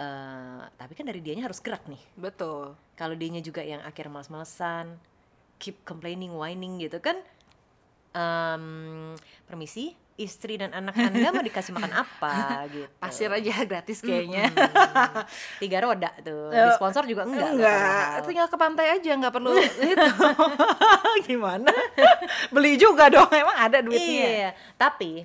Eh, 0.00 0.62
tapi 0.80 0.92
kan 0.96 1.04
dari 1.04 1.20
dianya 1.20 1.44
harus 1.44 1.60
gerak 1.60 1.84
nih. 1.84 2.00
betul 2.16 2.72
Kalau 2.96 3.12
dianya 3.12 3.44
juga 3.44 3.60
yang 3.60 3.84
akhirnya 3.84 4.16
males-malesan, 4.16 4.96
keep 5.60 5.84
complaining, 5.84 6.32
whining 6.32 6.80
gitu 6.80 6.98
kan. 6.98 7.20
Em, 8.10 9.14
permisi, 9.44 9.92
istri 10.16 10.56
dan 10.56 10.74
anak 10.74 10.98
anda 10.98 11.30
mau 11.30 11.40
dikasih 11.40 11.70
makan 11.70 11.94
apa 11.94 12.34
gitu? 12.74 12.90
pasir 12.98 13.30
aja 13.30 13.62
gratis 13.62 14.00
kayaknya 14.00 14.50
Hmm, 14.50 15.24
tiga 15.62 15.80
roda 15.80 16.10
tuh 16.18 16.50
di 16.50 16.70
sponsor 16.74 17.06
juga 17.06 17.22
enggak 17.22 17.54
enggak 17.54 17.72
padahal. 18.10 18.26
tinggal 18.26 18.48
ke 18.48 18.56
pantai 18.58 18.86
aja 18.92 19.10
nggak 19.14 19.30
perlu 19.30 19.54
itu 19.56 20.08
gimana 21.24 21.72
beli 22.50 22.76
juga 22.76 23.08
dong 23.08 23.30
emang 23.30 23.56
ada 23.56 23.78
duitnya 23.80 24.26
iya 24.26 24.50
tapi 24.74 25.24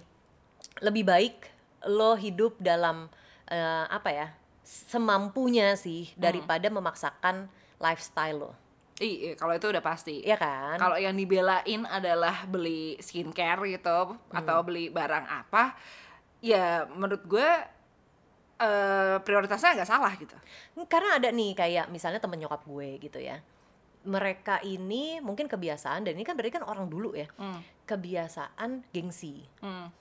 lebih 0.79 1.03
baik 1.03 1.35
lo 1.87 2.15
hidup 2.15 2.55
dalam 2.57 3.11
eh, 3.47 3.85
apa 3.89 4.09
ya 4.09 4.27
semampunya 4.63 5.73
sih 5.73 6.13
Hmm. 6.13 6.21
daripada 6.21 6.69
memaksakan 6.69 7.51
lifestyle 7.77 8.37
lo 8.39 8.51
Iya, 8.95 9.35
kalau 9.35 9.51
itu 9.51 9.67
udah 9.67 9.83
pasti. 9.83 10.23
Iya 10.23 10.35
kan 10.35 10.77
Kalau 10.77 10.95
yang 10.95 11.11
dibelain 11.11 11.83
adalah 11.83 12.45
beli 12.45 12.95
skincare 12.97 13.59
gitu 13.69 13.99
atau 14.29 14.57
beli 14.61 14.87
barang 14.87 15.25
apa, 15.25 15.75
ya 16.39 16.87
menurut 16.87 17.23
gue 17.25 17.49
eh 18.55 19.19
prioritasnya 19.19 19.75
nggak 19.75 19.89
salah 19.89 20.15
gitu. 20.15 20.31
karena 20.85 21.19
ada 21.19 21.27
nih 21.27 21.51
kayak 21.53 21.85
misalnya 21.89 22.17
temen 22.17 22.39
nyokap 22.39 22.63
gue 22.63 22.95
gitu 22.99 23.19
ya 23.19 23.43
mereka 24.01 24.63
ini 24.63 25.19
mungkin 25.19 25.43
kebiasaan 25.45 26.07
dan 26.07 26.15
ini 26.15 26.23
kan 26.23 26.33
berarti 26.33 26.53
kan 26.53 26.63
orang 26.63 26.87
dulu 26.87 27.11
ya 27.13 27.27
Hmm. 27.33 27.59
kebiasaan 27.83 28.87
gengsi 28.89 29.43
Hmm. 29.59 29.91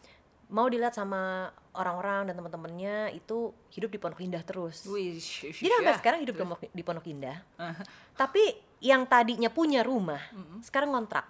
mau 0.47 0.69
dilihat 0.69 0.93
sama 0.93 1.51
orang-orang 1.73 2.31
dan 2.31 2.37
teman-temannya 2.37 3.11
itu 3.13 3.51
hidup 3.71 3.91
di 3.91 3.99
Pondok 3.99 4.23
Indah 4.23 4.45
terus 4.45 4.87
Wih, 4.87 5.19
sh- 5.19 5.51
sh- 5.51 5.59
Jadi 5.61 5.75
sampai 5.75 5.91
ya. 5.91 5.99
sekarang 5.99 6.19
hidup 6.23 6.35
di 6.37 6.41
Pondok, 6.41 6.61
di 6.69 6.83
Pondok 6.85 7.07
Indah. 7.09 7.39
Tapi 8.15 8.45
yang 8.85 9.09
tadinya 9.09 9.49
punya 9.49 9.81
rumah, 9.81 10.21
sekarang 10.61 10.93
ngontrak. 10.93 11.25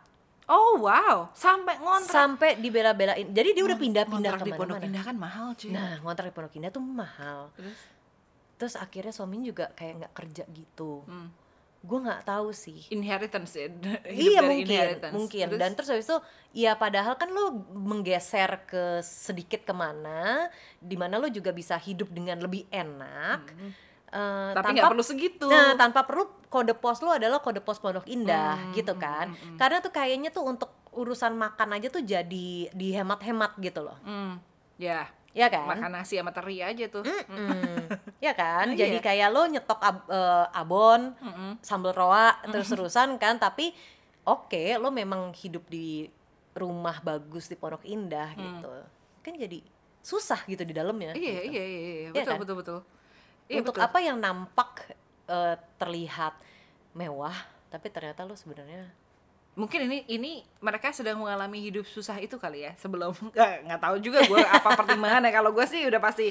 Oh 0.45 0.77
wow, 0.77 1.33
sampai 1.33 1.81
ngontrak. 1.81 2.13
Sampai 2.13 2.51
dibela-belain. 2.61 3.33
Jadi 3.33 3.49
dia 3.57 3.65
udah 3.65 3.79
pindah-pindah 3.81 4.33
Ngontrak 4.37 4.45
di 4.45 4.53
Pondok 4.53 4.77
ke 4.77 4.85
mana-mana. 4.85 4.89
Indah 4.93 5.03
kan 5.09 5.17
mahal 5.17 5.49
cuy. 5.57 5.71
Nah, 5.73 5.93
ngontrak 6.05 6.27
di 6.29 6.35
Pondok 6.37 6.55
Indah 6.61 6.73
tuh 6.75 6.83
mahal. 6.85 7.39
Terus? 7.57 7.79
Terus 8.61 8.75
akhirnya 8.77 9.13
suaminya 9.17 9.45
juga 9.49 9.67
kayak 9.73 9.93
nggak 10.05 10.13
kerja 10.13 10.45
gitu. 10.53 11.01
Hmm. 11.09 11.33
Gue 11.81 11.99
nggak 12.05 12.29
tahu 12.29 12.53
sih. 12.53 12.85
Inheritance 12.93 13.57
ya. 13.57 13.73
iya 14.29 14.45
mungkin, 14.45 14.69
inheritance. 14.69 15.15
mungkin. 15.17 15.45
Terus? 15.49 15.61
Dan 15.65 15.71
terus 15.73 15.89
habis 15.97 16.07
itu, 16.13 16.19
ya 16.53 16.77
padahal 16.77 17.17
kan 17.17 17.33
lo 17.33 17.65
menggeser 17.73 18.69
ke 18.69 19.01
sedikit 19.01 19.65
ke 19.65 19.73
mana, 19.73 20.53
di 20.77 20.97
mana 21.01 21.17
lo 21.17 21.33
juga 21.33 21.57
bisa 21.57 21.81
hidup 21.81 22.13
dengan 22.13 22.37
lebih 22.37 22.69
enak. 22.69 23.49
eh, 23.49 23.73
Hmm. 24.15 24.55
tapi 24.55 24.71
nggak 24.73 24.87
perlu 24.89 25.03
segitu. 25.03 25.47
Nah, 25.47 25.75
tanpa 25.75 26.03
perlu 26.03 26.23
kode 26.47 26.71
pos 26.73 27.03
lu 27.03 27.11
adalah 27.11 27.39
kode 27.39 27.59
pos 27.59 27.77
Pondok 27.77 28.07
Indah 28.07 28.55
Hmm, 28.57 28.71
gitu 28.73 28.95
kan. 28.95 29.29
Karena 29.55 29.79
tuh 29.79 29.91
kayaknya 29.91 30.31
tuh 30.31 30.47
untuk 30.47 30.71
urusan 30.93 31.35
makan 31.35 31.75
aja 31.75 31.91
tuh 31.91 32.01
jadi 32.01 32.49
dihemat-hemat 32.71 33.59
gitu 33.59 33.83
loh. 33.83 33.99
Hmm, 34.01 34.39
ya. 34.77 35.11
ya 35.33 35.51
kan 35.51 35.67
makan 35.69 35.91
nasi 35.93 36.15
sama 36.15 36.31
teri 36.31 36.63
aja 36.63 36.87
tuh 36.87 37.03
Mm, 37.03 37.91
ya 38.23 38.31
kan 38.33 38.71
Oh, 38.71 38.79
jadi 38.79 38.95
iya. 38.95 39.03
kayak 39.03 39.29
lo 39.29 39.43
nyetok 39.45 39.81
ab- 39.83 40.07
eh, 40.07 40.47
abon 40.55 41.11
Mm-mm. 41.13 41.59
sambal 41.61 41.91
roa 41.91 42.39
terus-terusan 42.45 43.19
kan 43.19 43.35
tapi 43.37 43.75
oke 44.23 44.79
lo 44.79 44.89
memang 44.89 45.35
hidup 45.35 45.67
di 45.67 46.07
rumah 46.55 47.03
bagus 47.03 47.47
di 47.47 47.57
Pondok 47.57 47.83
Indah 47.85 48.31
gitu 48.33 48.71
kan 49.21 49.35
jadi 49.35 49.59
susah 49.99 50.39
gitu 50.45 50.63
di 50.63 50.71
dalamnya 50.71 51.11
Hmm. 51.11 51.19
iya 51.19 51.33
gitu. 51.35 51.51
iya 51.51 51.65
iya 51.65 51.81
iya 51.83 51.91
Iya 51.91 52.09
betul 52.15 52.31
kan? 52.31 52.39
betul 52.39 52.57
betul 52.57 52.79
Iya, 53.47 53.61
untuk 53.61 53.75
betul. 53.75 53.85
apa 53.85 53.99
yang 53.99 54.17
nampak 54.17 54.71
eh, 55.27 55.57
terlihat 55.77 56.35
mewah 56.93 57.35
tapi 57.69 57.89
ternyata 57.89 58.23
lo 58.23 58.33
sebenarnya 58.33 58.87
mungkin 59.53 59.87
ini 59.87 59.99
ini 60.09 60.33
mereka 60.59 60.91
sedang 60.91 61.17
mengalami 61.17 61.61
hidup 61.61 61.85
susah 61.85 62.19
itu 62.19 62.35
kali 62.35 62.63
ya 62.63 62.73
sebelum 62.75 63.15
nggak 63.31 63.53
nggak 63.65 63.81
tahu 63.81 63.97
juga 63.99 64.19
gue 64.23 64.41
apa 64.41 64.69
pertimbangannya 64.75 65.31
kalau 65.31 65.51
gue 65.51 65.63
sih 65.65 65.85
udah 65.85 65.99
pasti 65.99 66.31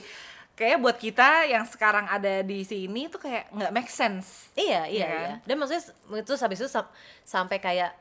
kayak 0.53 0.77
buat 0.77 0.95
kita 0.95 1.47
yang 1.47 1.63
sekarang 1.63 2.05
ada 2.05 2.41
di 2.41 2.61
sini 2.61 3.07
tuh 3.07 3.17
kayak 3.19 3.49
nggak 3.49 3.71
make 3.71 3.89
sense 3.89 4.51
iya 4.53 4.85
iya 4.85 4.87
Iya 4.87 5.07
iya 5.09 5.19
kan? 5.19 5.37
dan 5.43 5.55
maksudnya 5.55 5.83
itu 6.15 6.31
habis 6.35 6.59
itu 6.59 6.69
sam- 6.69 6.91
sampai 7.23 7.57
kayak 7.57 7.91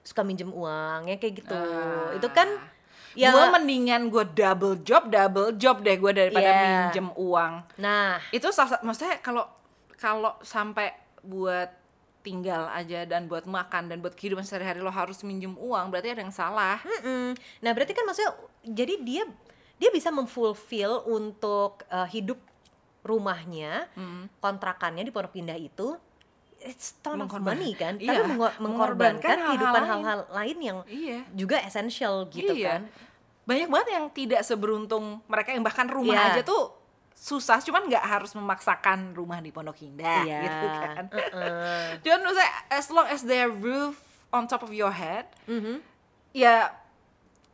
suka 0.00 0.22
minjem 0.22 0.48
uang 0.48 1.06
ya 1.06 1.16
kayak 1.16 1.34
gitu 1.38 1.54
Ah. 1.54 2.10
itu 2.12 2.28
kan 2.30 2.48
ya. 3.12 3.30
Gue 3.30 3.46
mendingan 3.50 4.06
gue 4.06 4.24
double 4.26 4.80
job 4.80 5.06
double 5.06 5.54
job 5.54 5.80
deh 5.80 5.94
gue 5.94 6.12
daripada 6.12 6.46
Iya. 6.46 6.60
minjem 6.86 7.08
uang. 7.14 7.52
Nah. 7.76 8.18
Itu 8.30 8.50
salah 8.50 8.76
satu- 8.76 8.84
maksudnya 8.84 9.18
kalau 9.18 9.44
kalau 9.94 10.36
sampai 10.40 10.92
buat 11.20 11.68
tinggal 12.20 12.68
aja 12.68 13.04
dan 13.04 13.24
buat 13.24 13.44
makan 13.44 13.88
dan 13.88 13.98
buat 13.98 14.12
kehidupan 14.12 14.44
sehari-hari 14.44 14.78
lo 14.78 14.88
harus 14.88 15.20
minjem 15.20 15.56
uang 15.56 15.88
berarti 15.88 16.12
ada 16.12 16.20
yang 16.20 16.32
salah. 16.32 16.76
Mm-mm. 16.80 17.32
Nah 17.60 17.70
berarti 17.72 17.92
kan 17.92 18.04
maksudnya 18.04 18.32
jadi 18.62 18.94
dia 19.00 19.24
dia 19.76 19.88
bisa 19.88 20.08
memfulfill 20.08 21.08
untuk 21.08 21.88
uh, 21.88 22.04
hidup 22.04 22.36
rumahnya, 23.00 23.88
kontrakannya 24.38 25.00
di 25.00 25.08
Pondok 25.08 25.32
Indah 25.34 25.56
itu 25.56 25.96
it's 26.60 26.94
ton 27.00 27.18
of 27.18 27.30
money 27.34 27.72
kan, 27.72 27.96
Iya, 27.96 28.20
tapi 28.20 28.30
mengo- 28.30 28.56
mengorbankan 28.58 28.60
mengorbankan 28.60 29.28
hal-hal 29.30 29.46
kehidupan 29.48 29.72
lain. 29.78 29.90
hal-hal 29.90 30.20
lain 30.30 30.56
yang 30.60 30.78
iya 30.86 31.18
juga 31.32 31.56
essential 31.60 32.28
gitu 32.28 32.52
Iya. 32.52 32.70
kan. 32.70 32.82
banyak 33.42 33.66
banget 33.66 33.88
yang 33.90 34.04
tidak 34.10 34.40
seberuntung 34.42 35.04
mereka 35.24 35.50
yang 35.50 35.60
bahkan 35.60 35.86
rumah 35.86 36.14
Iya. 36.14 36.30
aja 36.30 36.42
tuh 36.42 36.70
susah 37.12 37.58
cuman 37.58 37.84
nggak 37.84 38.00
harus 38.02 38.32
memaksakan 38.32 39.12
rumah 39.12 39.38
di 39.38 39.50
Pondok 39.50 39.76
Indah 39.80 40.22
Iya. 40.22 40.40
gitu 40.40 40.66
kan 40.70 41.04
uh-uh. 41.06 41.84
cuman 42.02 42.18
maksudnya 42.22 42.50
as 42.68 42.86
long 42.88 43.06
as 43.06 43.20
there 43.22 43.48
roof 43.48 43.98
on 44.28 44.44
top 44.44 44.60
of 44.60 44.70
your 44.70 44.90
head 44.90 45.26
Mhm. 45.44 45.82
ya 46.30 46.70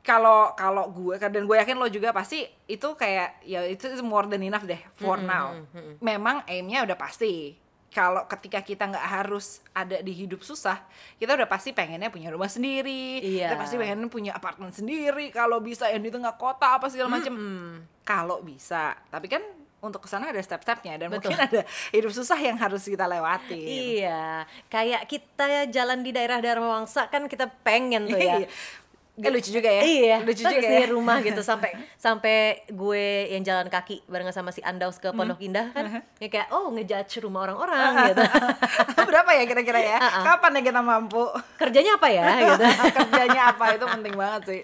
kalau 0.01 0.55
kalau 0.55 0.87
gue 0.89 1.19
dan 1.19 1.43
gue 1.45 1.57
yakin 1.57 1.75
lo 1.75 1.89
juga 1.89 2.11
pasti 2.11 2.39
itu 2.65 2.89
kayak 2.93 3.43
ya 3.43 3.65
itu 3.65 3.87
more 4.01 4.23
than 4.25 4.39
enough 4.41 4.63
deh 4.63 4.79
for 4.95 5.17
Mm-mm, 5.17 5.27
now 5.27 5.51
mm-mm. 5.67 5.99
memang 5.99 6.47
aimnya 6.47 6.85
udah 6.85 6.95
pasti 6.95 7.59
kalau 7.89 8.27
ketika 8.27 8.61
kita 8.61 8.85
nggak 8.87 9.07
harus 9.07 9.61
ada 9.71 9.99
di 9.99 10.13
hidup 10.13 10.41
susah 10.41 10.81
kita 11.17 11.33
udah 11.33 11.47
pasti 11.47 11.71
pengennya 11.71 12.09
punya 12.09 12.29
rumah 12.29 12.47
sendiri 12.47 13.19
Iya. 13.21 13.49
kita 13.49 13.57
pasti 13.57 13.77
pengen 13.77 14.07
punya 14.07 14.33
apartemen 14.33 14.69
sendiri 14.69 15.29
kalau 15.31 15.59
bisa 15.59 15.87
yang 15.87 16.01
di 16.01 16.11
tengah 16.11 16.35
kota 16.35 16.77
apa 16.77 16.87
segala 16.87 17.13
macem 17.13 17.33
Mm-mm. 17.33 18.03
kalau 18.03 18.41
bisa 18.41 18.93
tapi 19.07 19.27
kan 19.27 19.41
untuk 19.77 20.03
ke 20.03 20.09
sana 20.09 20.29
ada 20.29 20.41
step-stepnya 20.41 20.99
dan 20.99 21.09
Betul. 21.09 21.31
mungkin 21.31 21.39
ada 21.39 21.61
hidup 21.93 22.11
susah 22.11 22.35
yang 22.37 22.57
harus 22.57 22.83
kita 22.83 23.05
lewati 23.05 23.55
Iya, 24.01 24.43
kayak 24.67 25.07
kita 25.07 25.47
jalan 25.69 26.01
di 26.01 26.11
daerah 26.11 26.41
Dharma 26.41 26.81
Wangsa 26.81 27.07
kan 27.07 27.29
kita 27.29 27.47
pengen 27.63 28.09
tuh 28.09 28.19
ya. 28.19 28.41
eh 29.17 29.31
lucu 29.31 29.49
juga 29.51 29.67
ya. 29.67 29.81
Iya, 29.81 30.17
lucu 30.21 30.43
juga 30.43 30.61
ya. 30.61 30.87
rumah 30.87 31.19
gitu 31.19 31.41
sampai 31.51 31.73
sampai 31.97 32.37
gue 32.67 33.05
yang 33.31 33.43
jalan 33.43 33.67
kaki 33.67 34.05
barengan 34.05 34.31
sama 34.31 34.51
si 34.51 34.61
Andaus 34.61 34.97
ke 34.97 35.09
Hmm. 35.09 35.17
Pondok 35.17 35.41
Indah 35.41 35.73
kan, 35.73 36.05
ya 36.15 36.29
kayak 36.29 36.49
oh 36.51 36.69
ngejudge 36.69 37.21
rumah 37.21 37.41
Ah, 37.41 37.45
orang-orang 37.49 37.93
gitu. 38.11 38.23
berapa 39.09 39.31
ya 39.33 39.45
kira-kira 39.45 39.81
ya? 39.81 39.99
Kapan 39.99 40.53
ya 40.55 40.63
kita 40.63 40.81
mampu? 40.81 41.25
Kerjanya 41.57 41.97
apa 41.97 42.09
ya 42.09 42.25
gitu. 42.47 42.65
kerjanya 42.93 43.43
apa? 43.51 43.65
Itu 43.73 43.85
penting 43.87 44.15
banget 44.15 44.43
sih. 44.45 44.61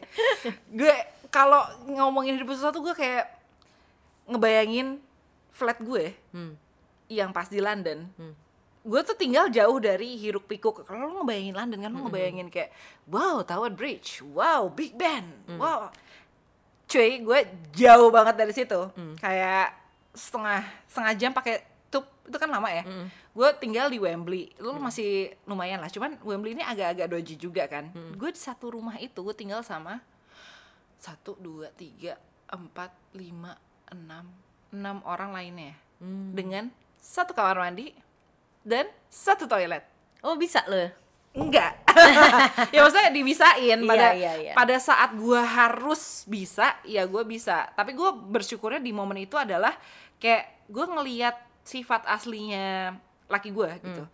Gue 0.68 0.92
kalau 1.28 1.64
ngomongin 1.86 2.36
hidup 2.36 2.52
susah 2.52 2.68
tuh 2.68 2.82
gue 2.82 2.92
kayak 2.92 3.24
ngebayangin 4.26 5.00
flat 5.50 5.78
gue 5.78 6.12
Hmm. 6.30 6.54
yang 7.08 7.28
pas 7.30 7.44
di 7.46 7.58
London. 7.58 8.04
Hmm. 8.14 8.34
Gue 8.82 9.00
tuh 9.06 9.14
tinggal 9.14 9.46
jauh 9.46 9.78
dari 9.78 10.18
hiruk 10.18 10.50
pikuk. 10.50 10.82
Kalau 10.82 11.06
lo 11.06 11.22
ngebayangin 11.22 11.54
London 11.54 11.80
kan 11.86 11.90
lo 11.94 12.00
ngebayangin 12.06 12.50
kayak 12.50 12.74
wow 13.06 13.42
Tower 13.46 13.70
Bridge. 13.70 14.18
Wow 14.22 14.70
Big 14.74 14.98
Ben. 14.98 15.30
Wow. 15.54 15.94
Cuy 16.90 17.22
gue 17.22 17.38
jauh 17.72 18.10
banget 18.10 18.34
dari 18.34 18.52
situ. 18.52 18.80
Kayak 19.22 19.78
setengah 20.12 20.66
setengah 20.90 21.12
jam 21.16 21.30
pakai 21.32 21.62
tube 21.88 22.10
itu 22.26 22.36
kan 22.36 22.50
lama 22.50 22.68
ya. 22.68 22.82
Gue 23.32 23.48
tinggal 23.56 23.88
di 23.88 24.02
Wembley. 24.02 24.50
Itu 24.58 24.74
masih 24.76 25.32
lumayan 25.46 25.78
lah 25.78 25.88
cuman 25.88 26.18
Wembley 26.20 26.58
ini 26.58 26.66
agak-agak 26.66 27.06
doji 27.06 27.34
juga 27.38 27.64
kan. 27.70 27.94
Gue 28.18 28.34
di 28.34 28.40
satu 28.42 28.74
rumah 28.74 28.98
itu 28.98 29.22
gue 29.22 29.34
tinggal 29.38 29.62
sama 29.62 30.02
satu 31.02 31.34
dua 31.38 31.66
tiga 31.74 32.14
empat 32.46 32.94
lima 33.18 33.58
enam 33.90 34.30
enam 34.70 35.02
orang 35.02 35.34
lainnya 35.34 35.74
dengan 36.30 36.70
satu 37.02 37.34
kamar 37.34 37.58
mandi 37.58 37.90
dan 38.62 38.86
satu 39.10 39.46
toilet. 39.46 39.84
Oh 40.22 40.38
bisa 40.38 40.62
loh. 40.66 40.90
enggak. 41.32 41.80
Ya 42.76 42.84
maksudnya 42.84 43.08
dibisain. 43.12 43.78
Pada 43.88 44.12
Iya, 44.12 44.16
iya, 44.16 44.32
iya. 44.36 44.52
pada 44.52 44.76
saat 44.76 45.16
gua 45.16 45.40
harus 45.44 46.24
bisa 46.28 46.76
ya 46.84 47.04
gua 47.08 47.24
bisa. 47.24 47.68
Tapi 47.72 47.96
gua 47.96 48.12
bersyukurnya 48.12 48.80
di 48.80 48.92
momen 48.92 49.24
itu 49.24 49.36
adalah 49.40 49.72
kayak 50.20 50.68
gua 50.68 50.88
ngeliat 50.92 51.36
sifat 51.64 52.04
aslinya 52.04 52.96
laki 53.32 53.48
gua 53.48 53.76
gitu. 53.80 54.04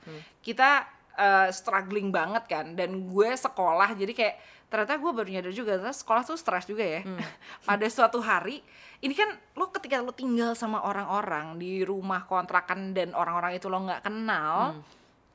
Kita 0.42 0.86
eh, 1.18 1.50
struggling 1.50 2.14
banget 2.14 2.46
kan. 2.46 2.66
Dan 2.78 3.10
gue 3.10 3.30
sekolah 3.34 3.98
jadi 3.98 4.14
kayak 4.14 4.36
ternyata 4.68 5.00
gue 5.00 5.10
baru 5.10 5.28
nyadar 5.32 5.52
juga 5.52 5.80
ternyata 5.80 5.96
sekolah 5.96 6.22
tuh 6.22 6.38
stres 6.38 6.64
juga 6.70 6.86
ya. 6.86 7.02
Pada 7.68 7.86
suatu 7.90 8.22
hari 8.22 8.62
ini 9.02 9.14
kan 9.18 9.34
lo 9.58 9.68
ketika 9.74 9.98
lo 9.98 10.14
tinggal 10.14 10.54
sama 10.54 10.84
orang-orang 10.86 11.58
di 11.58 11.82
rumah 11.82 12.24
kontrakan 12.28 12.94
dan 12.94 13.12
orang-orang 13.16 13.58
itu 13.58 13.66
lo 13.66 13.82
nggak 13.82 14.06
kenal 14.06 14.78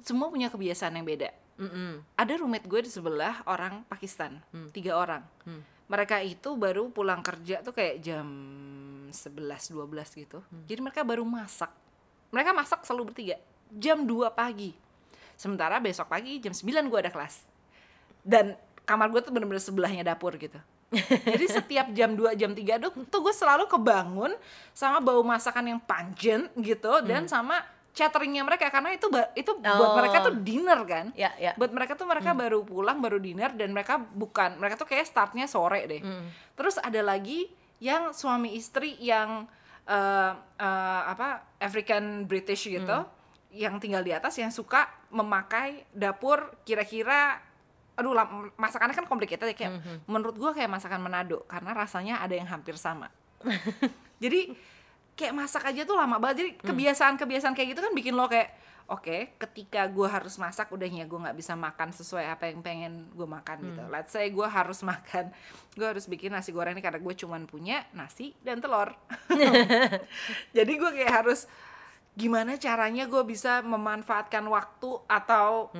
semua 0.03 0.27
punya 0.31 0.47
kebiasaan 0.47 0.99
yang 0.99 1.07
beda. 1.07 1.31
Mm-mm. 1.53 2.01
ada 2.17 2.33
roommate 2.33 2.65
gue 2.65 2.81
di 2.81 2.89
sebelah 2.89 3.45
orang 3.45 3.85
Pakistan 3.85 4.41
tiga 4.73 4.97
orang. 4.97 5.21
Mereka 5.85 6.25
itu 6.25 6.57
baru 6.57 6.89
pulang 6.89 7.21
kerja 7.21 7.61
tuh 7.61 7.77
kayak 7.77 8.01
jam 8.01 8.25
11 9.13 9.13
12 9.69 10.21
gitu. 10.25 10.41
Jadi 10.65 10.79
mereka 10.81 11.05
baru 11.05 11.21
masak. 11.21 11.69
Mereka 12.33 12.57
masak 12.57 12.81
selalu 12.81 13.13
bertiga. 13.13 13.37
Jam 13.69 14.01
2 14.01 14.33
pagi 14.33 14.73
sementara 15.35 15.77
besok 15.77 16.07
pagi 16.07 16.39
jam 16.39 16.51
9 16.51 16.89
gue 16.89 16.99
ada 16.99 17.11
kelas. 17.11 17.43
Dan 18.23 18.55
kamar 18.83 19.11
gue 19.11 19.21
tuh 19.23 19.31
bener-bener 19.31 19.63
sebelahnya 19.63 20.03
dapur 20.03 20.35
gitu. 20.35 20.59
Jadi 21.25 21.45
setiap 21.49 21.89
jam 21.91 22.13
2 22.13 22.37
jam 22.37 22.53
3 22.53 22.77
tuh, 22.77 22.91
tuh 23.09 23.19
gue 23.25 23.33
selalu 23.33 23.65
kebangun 23.65 24.31
sama 24.77 25.01
bau 25.01 25.25
masakan 25.25 25.73
yang 25.73 25.79
pungent 25.81 26.53
gitu 26.61 27.01
dan 27.01 27.25
sama 27.25 27.65
cateringnya 27.93 28.41
mereka 28.41 28.73
karena 28.73 28.89
itu 28.93 29.05
itu 29.33 29.51
buat 29.53 29.89
Oh. 29.93 29.97
mereka 29.97 30.21
tuh 30.21 30.33
dinner 30.37 30.81
kan. 30.85 31.09
Ya 31.13 31.33
ya. 31.37 31.53
buat 31.57 31.69
mereka 31.69 31.93
tuh 31.93 32.05
mereka 32.05 32.33
baru 32.33 32.61
pulang 32.61 33.01
baru 33.01 33.17
dinner 33.17 33.53
dan 33.53 33.69
mereka 33.69 34.01
bukan 34.01 34.57
mereka 34.57 34.77
tuh 34.77 34.89
kayak 34.89 35.05
startnya 35.05 35.45
sore 35.45 35.85
deh. 35.85 36.01
Terus 36.53 36.77
ada 36.77 37.01
lagi 37.01 37.49
yang 37.77 38.13
suami 38.13 38.53
istri 38.53 38.97
yang 38.97 39.45
eh, 39.85 40.31
eh, 40.57 41.01
apa 41.09 41.57
African 41.57 42.25
British 42.25 42.65
gitu 42.65 42.97
yang 43.53 43.77
tinggal 43.77 44.01
di 44.01 44.09
atas 44.09 44.33
yang 44.41 44.49
suka 44.49 44.89
memakai 45.13 45.85
dapur 45.93 46.57
kira-kira 46.65 47.37
aduh 47.93 48.17
lam- 48.17 48.49
masakannya 48.57 48.97
kan 48.97 49.05
complicated 49.05 49.45
ya 49.45 49.53
kayak 49.53 49.73
menurut 50.09 50.33
gua 50.33 50.49
kayak 50.49 50.65
masakan 50.65 51.05
Manado 51.05 51.45
karena 51.45 51.77
rasanya 51.77 52.25
ada 52.25 52.33
yang 52.33 52.49
hampir 52.49 52.73
sama. 52.73 53.13
Jadi 54.23 54.49
kayak 55.13 55.33
masak 55.37 55.69
aja 55.69 55.85
tuh 55.85 55.93
lama 55.93 56.17
banget. 56.17 56.35
Jadi 56.41 56.49
kebiasaan-kebiasaan 56.65 57.53
kayak 57.53 57.77
gitu 57.77 57.81
kan 57.85 57.93
bikin 57.93 58.17
lo 58.17 58.25
kayak 58.25 58.49
oke 58.83 59.39
ketika 59.39 59.87
gue 59.87 60.07
harus 60.09 60.35
masak 60.35 60.67
udahnya 60.73 61.07
gue 61.07 61.15
nggak 61.15 61.37
bisa 61.39 61.55
makan 61.55 61.95
sesuai 61.95 62.27
apa 62.27 62.49
yang 62.49 62.65
pengen 62.65 63.13
gue 63.13 63.27
makan 63.29 63.57
gitu. 63.61 63.81
Let's 63.93 64.09
say 64.09 64.33
gue 64.33 64.47
harus 64.49 64.81
makan 64.89 65.29
gue 65.77 65.85
harus 65.85 66.09
bikin 66.09 66.33
nasi 66.33 66.49
goreng 66.49 66.73
ini 66.73 66.81
karena 66.81 66.97
gue 66.97 67.13
cuman 67.13 67.45
punya 67.45 67.85
nasi 67.93 68.33
dan 68.41 68.57
telur. 68.57 68.89
Jadi 70.57 70.71
gue 70.81 70.91
kayak 70.97 71.13
harus 71.23 71.45
gimana 72.13 72.57
caranya 72.61 73.09
gue 73.09 73.23
bisa 73.25 73.65
memanfaatkan 73.65 74.45
waktu 74.45 74.89
atau 75.09 75.73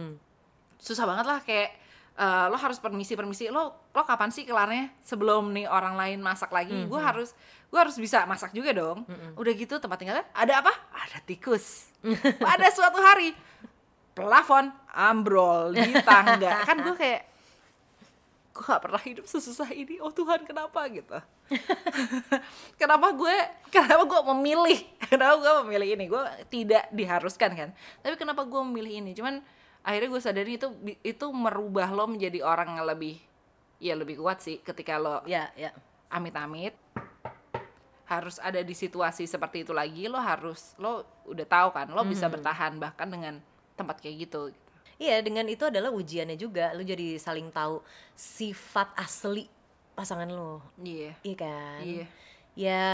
susah 0.81 1.05
banget 1.05 1.25
lah 1.29 1.39
kayak 1.45 1.69
eh, 2.13 2.45
lo 2.49 2.57
harus 2.57 2.77
permisi 2.81 3.13
permisi 3.13 3.49
lo 3.49 3.89
lo 3.93 4.01
kapan 4.05 4.29
sih 4.33 4.45
kelarnya? 4.45 4.89
Sebelum 5.05 5.53
nih 5.53 5.69
orang 5.69 5.93
lain 5.97 6.19
masak 6.21 6.49
lagi 6.49 6.73
gue 6.89 7.01
harus 7.01 7.33
gue 7.73 7.79
harus 7.79 7.97
bisa 7.97 8.25
masak 8.29 8.53
juga 8.53 8.73
dong. 8.73 9.05
Udah 9.37 9.53
gitu 9.53 9.77
tempat 9.81 9.97
tinggalnya 9.97 10.25
ada 10.33 10.61
apa? 10.61 10.73
Ada 10.93 11.21
tikus. 11.25 11.89
Pada 12.45 12.69
suatu 12.69 13.01
hari 13.01 13.33
plafon 14.13 14.69
ambrol 14.93 15.73
di 15.73 15.93
tangga. 16.05 16.61
Kan 16.65 16.85
gue 16.85 16.93
kayak 16.93 17.32
gue 18.53 18.61
gak 18.69 18.85
pernah 18.85 19.01
hidup 19.01 19.25
sesusah 19.25 19.73
ini. 19.73 19.97
Oh 19.97 20.13
Tuhan 20.13 20.45
kenapa 20.45 20.85
gitu. 20.85 21.17
Kenapa 22.81 23.09
gue 23.13 23.35
kenapa 23.73 24.05
gue 24.05 24.21
memilih 24.33 24.79
kenapa 25.11 25.35
gue 25.41 25.53
memilih 25.65 25.89
ini? 25.97 26.05
Gue 26.05 26.23
tidak 26.53 26.85
diharuskan 26.93 27.51
kan? 27.57 27.69
Tapi 28.05 28.15
kenapa 28.15 28.45
gue 28.45 28.61
memilih 28.61 29.01
ini? 29.01 29.11
Cuman 29.17 29.41
akhirnya 29.81 30.09
gue 30.13 30.21
sadari 30.21 30.53
itu 30.61 30.69
itu 31.01 31.25
merubah 31.33 31.89
lo 31.89 32.05
menjadi 32.05 32.45
orang 32.45 32.77
yang 32.77 32.85
lebih 32.87 33.17
ya 33.81 33.97
lebih 33.97 34.21
kuat 34.21 34.39
sih 34.39 34.61
ketika 34.61 35.01
lo 35.01 35.25
ya 35.25 35.49
ya. 35.57 35.73
amit-amit. 36.13 36.77
Harus 38.05 38.37
ada 38.37 38.61
di 38.61 38.77
situasi 38.77 39.25
seperti 39.25 39.65
itu 39.65 39.73
lagi 39.73 40.05
lo 40.05 40.21
harus 40.21 40.77
lo 40.77 41.25
udah 41.25 41.47
tahu 41.49 41.69
kan 41.73 41.89
lo 41.89 42.05
bisa 42.05 42.29
bertahan 42.29 42.77
bahkan 42.77 43.09
dengan 43.09 43.41
tempat 43.73 43.97
kayak 43.97 44.29
gitu 44.29 44.53
Iya, 45.03 45.19
dengan 45.19 45.43
itu 45.45 45.67
adalah 45.67 45.91
ujiannya 45.91 46.39
juga. 46.39 46.71
Lu 46.71 46.81
jadi 46.81 47.19
saling 47.19 47.51
tahu 47.51 47.83
sifat 48.13 48.95
asli 48.95 49.51
pasangan 49.91 50.25
lu. 50.25 50.63
iya 50.79 51.11
Iya 51.21 51.35
kan? 51.35 51.79
iya 51.83 52.05
Ya, 52.53 52.85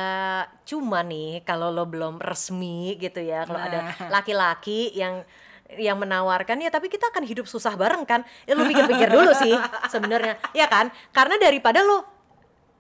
cuma 0.63 1.03
nih 1.03 1.43
kalau 1.43 1.67
lo 1.67 1.83
belum 1.83 2.17
resmi 2.17 2.95
gitu 2.95 3.19
ya, 3.19 3.43
kalau 3.43 3.59
ada 3.59 3.79
Nah. 3.83 4.07
laki-laki 4.15 4.95
yang 4.95 5.27
yang 5.69 5.99
menawarkan 5.99 6.57
ya 6.57 6.71
tapi 6.71 6.87
kita 6.87 7.11
akan 7.13 7.21
hidup 7.21 7.45
susah 7.45 7.75
bareng 7.75 8.01
kan 8.01 8.25
ya 8.43 8.57
lu 8.57 8.65
pikir-pikir 8.65 9.05
dulu 9.07 9.29
sih 9.37 9.53
sebenarnya 9.85 10.41
ya 10.49 10.65
kan 10.65 10.89
karena 11.11 11.37
daripada 11.37 11.85
lo 11.85 12.01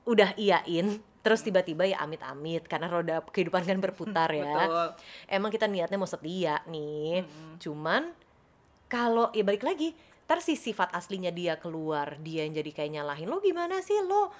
udah 0.09 0.33
iyain 0.33 0.97
terus 1.21 1.45
tiba-tiba 1.45 1.85
ya 1.85 2.01
amit-amit 2.01 2.65
karena 2.65 2.89
roda 2.89 3.21
kehidupan 3.21 3.61
kan 3.61 3.77
berputar 3.77 4.33
ya 4.33 4.65
Betul. 4.65 4.87
emang 5.29 5.53
kita 5.53 5.69
niatnya 5.69 6.01
mau 6.01 6.09
setia 6.09 6.65
nih 6.65 7.29
cuman 7.61 8.09
kalau 8.89 9.31
ya 9.31 9.45
balik 9.45 9.63
lagi 9.63 9.93
ntar 10.25 10.45
si 10.45 10.53
sifat 10.53 10.93
aslinya 10.93 11.33
dia 11.33 11.57
keluar 11.57 12.17
dia 12.21 12.45
yang 12.45 12.53
jadi 12.53 12.69
kayak 12.69 12.91
nyalahin 12.99 13.29
lo 13.29 13.37
gimana 13.39 13.79
sih? 13.85 13.97
Lo 14.03 14.33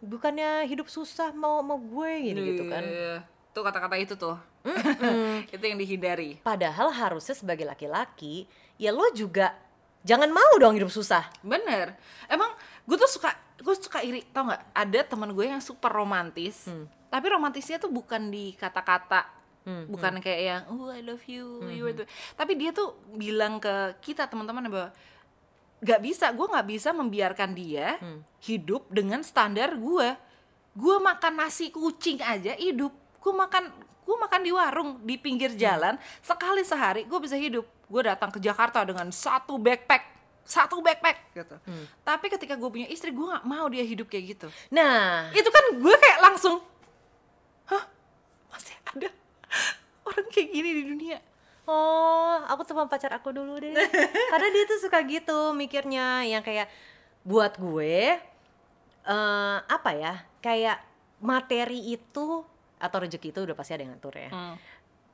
bukannya 0.00 0.64
hidup 0.66 0.88
susah 0.88 1.30
mau 1.36 1.60
mau 1.60 1.76
gue? 1.76 2.32
Gitu, 2.32 2.40
gitu 2.40 2.64
kan. 2.66 2.84
Iya. 2.84 3.16
tuh 3.50 3.66
kata-kata 3.66 3.98
itu 3.98 4.14
tuh. 4.14 4.38
Itu 5.54 5.64
yang 5.64 5.74
dihindari. 5.74 6.38
Padahal 6.38 6.94
harusnya 6.94 7.34
sebagai 7.34 7.66
laki-laki 7.66 8.46
ya 8.78 8.94
lo 8.94 9.10
juga 9.10 9.58
jangan 10.06 10.30
mau 10.30 10.54
dong 10.56 10.78
hidup 10.78 10.86
susah. 10.86 11.26
Bener. 11.42 11.98
Emang 12.30 12.54
gue 12.86 12.94
tuh 12.94 13.10
suka 13.10 13.34
gue 13.58 13.74
suka 13.74 14.06
iri 14.06 14.22
tau 14.30 14.46
nggak? 14.46 14.62
Ada 14.70 15.00
teman 15.02 15.34
gue 15.34 15.50
yang 15.50 15.58
super 15.58 15.90
romantis 15.90 16.70
tapi 17.10 17.26
romantisnya 17.26 17.82
tuh 17.82 17.90
bukan 17.90 18.30
di 18.30 18.54
kata-kata 18.54 19.26
bukan 19.64 20.18
kayak 20.24 20.40
yang 20.40 20.62
oh 20.72 20.88
I 20.88 21.04
love 21.04 21.22
you 21.28 21.68
you 21.70 21.84
are 21.86 21.94
the-" 21.94 22.08
tapi 22.34 22.56
dia 22.56 22.72
tuh 22.72 22.96
bilang 23.14 23.60
ke 23.60 23.94
kita 24.00 24.26
teman-teman 24.26 24.66
bahwa 24.72 24.88
nggak 25.80 26.00
bisa 26.04 26.28
gue 26.32 26.46
nggak 26.48 26.68
bisa 26.68 26.90
membiarkan 26.92 27.50
dia 27.56 27.96
hidup 28.44 28.88
dengan 28.92 29.24
standar 29.24 29.76
gue 29.76 30.16
gue 30.76 30.96
makan 31.02 31.32
nasi 31.34 31.74
kucing 31.74 32.22
aja 32.22 32.54
hidup. 32.54 32.94
Gue 33.18 33.34
makan 33.34 33.70
gue 34.00 34.16
makan 34.16 34.40
di 34.42 34.50
warung 34.50 34.90
di 35.06 35.14
pinggir 35.20 35.54
jalan 35.54 35.98
sekali 36.22 36.62
sehari 36.62 37.06
gue 37.06 37.18
bisa 37.18 37.34
hidup. 37.34 37.66
Gue 37.90 38.06
datang 38.06 38.30
ke 38.30 38.38
Jakarta 38.38 38.86
dengan 38.86 39.10
satu 39.10 39.58
backpack 39.58 40.22
satu 40.40 40.82
backpack 40.82 41.36
gitu. 41.36 41.56
Tapi 42.02 42.26
ketika 42.26 42.58
gue 42.58 42.70
punya 42.70 42.88
istri 42.90 43.14
gue 43.14 43.22
nggak 43.22 43.46
mau 43.46 43.70
dia 43.70 43.86
hidup 43.86 44.10
kayak 44.10 44.34
gitu. 44.34 44.48
Nah. 44.74 45.30
Itu 45.30 45.46
kan 45.46 45.78
gue 45.78 45.94
kayak 45.94 46.18
langsung 46.26 46.58
hah? 47.70 47.84
Masih 48.50 48.74
ada 48.82 49.08
orang 50.06 50.26
kayak 50.32 50.48
gini 50.52 50.70
di 50.72 50.84
dunia 50.86 51.18
Oh, 51.70 52.34
aku 52.50 52.66
teman 52.66 52.90
pacar 52.90 53.14
aku 53.14 53.30
dulu 53.30 53.62
deh. 53.62 53.70
Karena 54.34 54.48
dia 54.50 54.64
tuh 54.66 54.82
suka 54.82 54.98
gitu 55.06 55.54
mikirnya 55.54 56.26
yang 56.26 56.42
kayak 56.42 56.66
buat 57.22 57.54
gue 57.62 58.18
eh 59.06 59.58
apa 59.62 59.90
ya? 59.94 60.26
Kayak 60.42 60.82
materi 61.22 61.94
itu 61.94 62.42
atau 62.80 62.98
rezeki 62.98 63.30
itu 63.30 63.40
udah 63.46 63.54
pasti 63.54 63.76
ada 63.76 63.86
yang 63.86 63.94
ngatur 63.94 64.18
ya. 64.18 64.30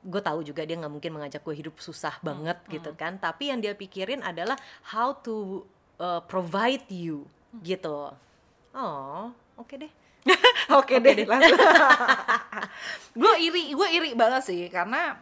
Gue 0.01 0.21
tahu 0.23 0.41
juga 0.41 0.65
dia 0.65 0.79
nggak 0.81 0.89
mungkin 0.89 1.11
mengajak 1.13 1.45
gue 1.45 1.53
hidup 1.53 1.77
susah 1.77 2.17
banget 2.25 2.57
gitu 2.73 2.89
kan. 2.97 3.21
Tapi 3.21 3.53
yang 3.53 3.61
dia 3.61 3.77
pikirin 3.77 4.25
adalah 4.25 4.57
how 4.89 5.13
to 5.13 5.61
uh, 6.01 6.25
provide 6.25 6.89
you 6.89 7.29
gitu. 7.61 8.17
Oh, 8.73 9.29
oke 9.61 9.73
deh. 9.77 9.91
Oke 10.79 10.99
deh, 10.99 11.23
gue 13.21 13.33
iri, 13.39 13.71
gue 13.71 13.87
iri 13.89 14.09
banget 14.13 14.43
sih 14.43 14.61
karena 14.67 15.17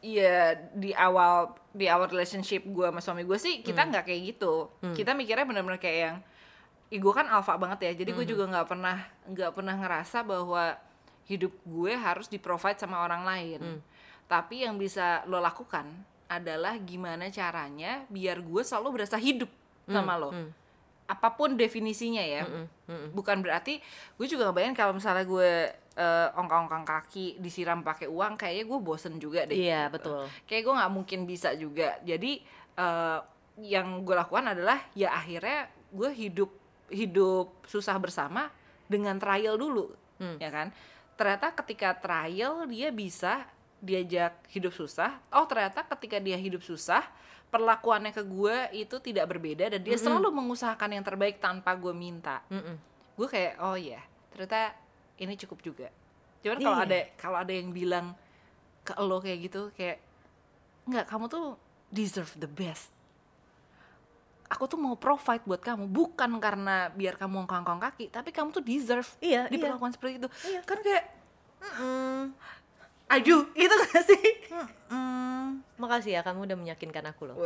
ya 0.00 0.54
di 0.72 0.94
awal 0.94 1.50
di 1.72 1.86
awal 1.86 2.06
relationship 2.06 2.62
gue 2.64 2.86
sama 2.86 3.00
suami 3.00 3.22
gue 3.22 3.36
sih 3.36 3.60
kita 3.60 3.82
nggak 3.90 4.04
kayak 4.06 4.20
gitu. 4.32 4.70
Kita 4.94 5.12
mikirnya 5.12 5.44
benar-benar 5.44 5.76
kayak 5.76 5.98
yang, 5.98 6.16
Ih, 6.86 7.02
gue 7.02 7.12
kan 7.12 7.26
alpha 7.26 7.58
banget 7.58 7.90
ya. 7.90 7.92
Jadi 7.98 8.10
gue 8.14 8.26
juga 8.26 8.44
nggak 8.46 8.66
pernah 8.66 8.96
nggak 9.26 9.52
pernah 9.52 9.74
ngerasa 9.74 10.22
bahwa 10.22 10.78
hidup 11.26 11.50
gue 11.66 11.92
harus 11.92 12.30
di 12.30 12.38
provide 12.38 12.78
sama 12.78 13.02
orang 13.02 13.26
lain. 13.26 13.60
Tapi 14.26 14.62
yang 14.62 14.78
bisa 14.78 15.26
lo 15.26 15.38
lakukan 15.38 15.86
adalah 16.26 16.74
gimana 16.78 17.26
caranya 17.30 18.02
biar 18.06 18.38
gue 18.38 18.62
selalu 18.62 19.02
berasa 19.02 19.14
hidup 19.16 19.50
sama 19.86 20.14
lo. 20.16 20.30
Apa 21.06 21.32
pun 21.32 21.54
definisinya 21.54 22.20
ya 22.20 22.42
bukan 23.10 23.38
berarti 23.38 23.78
gue 24.12 24.26
juga 24.26 24.46
ngebayangin 24.46 24.74
kalau 24.74 24.92
misalnya 24.92 25.22
gue 25.22 25.50
eh, 25.94 26.28
ongkang-ongkang 26.32 26.82
kaki 26.82 27.38
disiram 27.38 27.80
pakai 27.80 28.06
uang 28.06 28.34
kayaknya 28.34 28.64
gue 28.64 28.78
bosen 28.80 29.14
juga 29.16 29.42
deh 29.42 29.54
Iya, 29.54 29.86
gitu. 29.86 29.94
betul. 29.94 30.22
kayak 30.44 30.62
gue 30.62 30.74
nggak 30.74 30.92
mungkin 30.92 31.20
bisa 31.24 31.54
juga 31.54 31.98
jadi 32.02 32.42
eh, 32.74 33.18
yang 33.56 34.02
gue 34.02 34.14
lakukan 34.14 34.52
adalah 34.52 34.82
ya 34.92 35.10
akhirnya 35.12 35.66
gue 35.88 36.10
hidup 36.12 36.50
hidup 36.86 37.50
susah 37.64 37.96
bersama 37.96 38.50
dengan 38.84 39.16
trial 39.16 39.56
dulu 39.56 39.90
Hmm. 40.16 40.40
ya 40.40 40.48
kan 40.48 40.72
ternyata 41.12 41.52
ketika 41.54 41.92
trial 41.92 42.64
dia 42.64 42.88
bisa 42.88 43.44
diajak 43.78 44.32
hidup 44.48 44.72
susah 44.72 45.20
oh 45.28 45.44
ternyata 45.44 45.84
ketika 45.86 46.16
dia 46.16 46.34
hidup 46.34 46.60
susah 46.60 47.04
perlakuannya 47.56 48.12
ke 48.12 48.22
gue 48.22 48.56
itu 48.76 48.96
tidak 49.00 49.26
berbeda 49.26 49.64
dan 49.66 49.80
dia 49.80 49.96
selalu 49.96 50.28
mengusahakan 50.30 50.92
yang 50.92 51.02
terbaik 51.02 51.36
tanpa 51.36 51.72
gue 51.72 51.90
minta 51.90 52.44
Mm-mm. 52.46 52.76
gue 53.14 53.26
kayak 53.26 53.56
oh 53.58 53.74
ya 53.74 53.98
ternyata 54.30 54.76
ini 55.16 55.32
cukup 55.36 55.58
juga 55.62 55.88
cuman 56.44 56.58
kalau 56.58 56.76
Iya. 56.76 56.84
ada 56.84 56.98
kalau 57.16 57.36
ada 57.38 57.50
yang 57.50 57.72
bilang 57.72 58.12
ke 58.80 58.92
lo 58.96 59.18
kayak 59.18 59.38
gitu 59.42 59.72
kayak 59.72 59.98
nggak 60.84 61.08
kamu 61.08 61.26
tuh 61.26 61.56
deserve 61.88 62.30
the 62.36 62.46
best 62.46 62.92
aku 64.46 64.70
tuh 64.70 64.78
mau 64.78 64.94
provide 64.94 65.42
buat 65.42 65.58
kamu 65.58 65.90
bukan 65.90 66.38
karena 66.38 66.92
biar 66.92 67.18
kamu 67.18 67.44
ngkong 67.44 67.82
kaki 67.82 68.06
tapi 68.08 68.30
kamu 68.30 68.52
tuh 68.52 68.62
deserve 68.62 69.08
Iya, 69.18 69.48
iya. 69.48 69.50
diperlakukan 69.50 69.90
seperti 69.92 70.22
itu 70.22 70.28
Iya. 70.46 70.60
kan 70.62 70.78
kayak 70.78 71.04
Mm-mm. 73.06 73.14
aduh 73.14 73.42
gitu 73.52 73.74
gak 73.86 74.04
sih 74.04 74.24
Mm, 74.86 75.66
makasih 75.76 76.14
ya 76.14 76.22
kamu 76.22 76.46
udah 76.46 76.54
meyakinkan 76.54 77.02
aku 77.10 77.26
loh. 77.26 77.34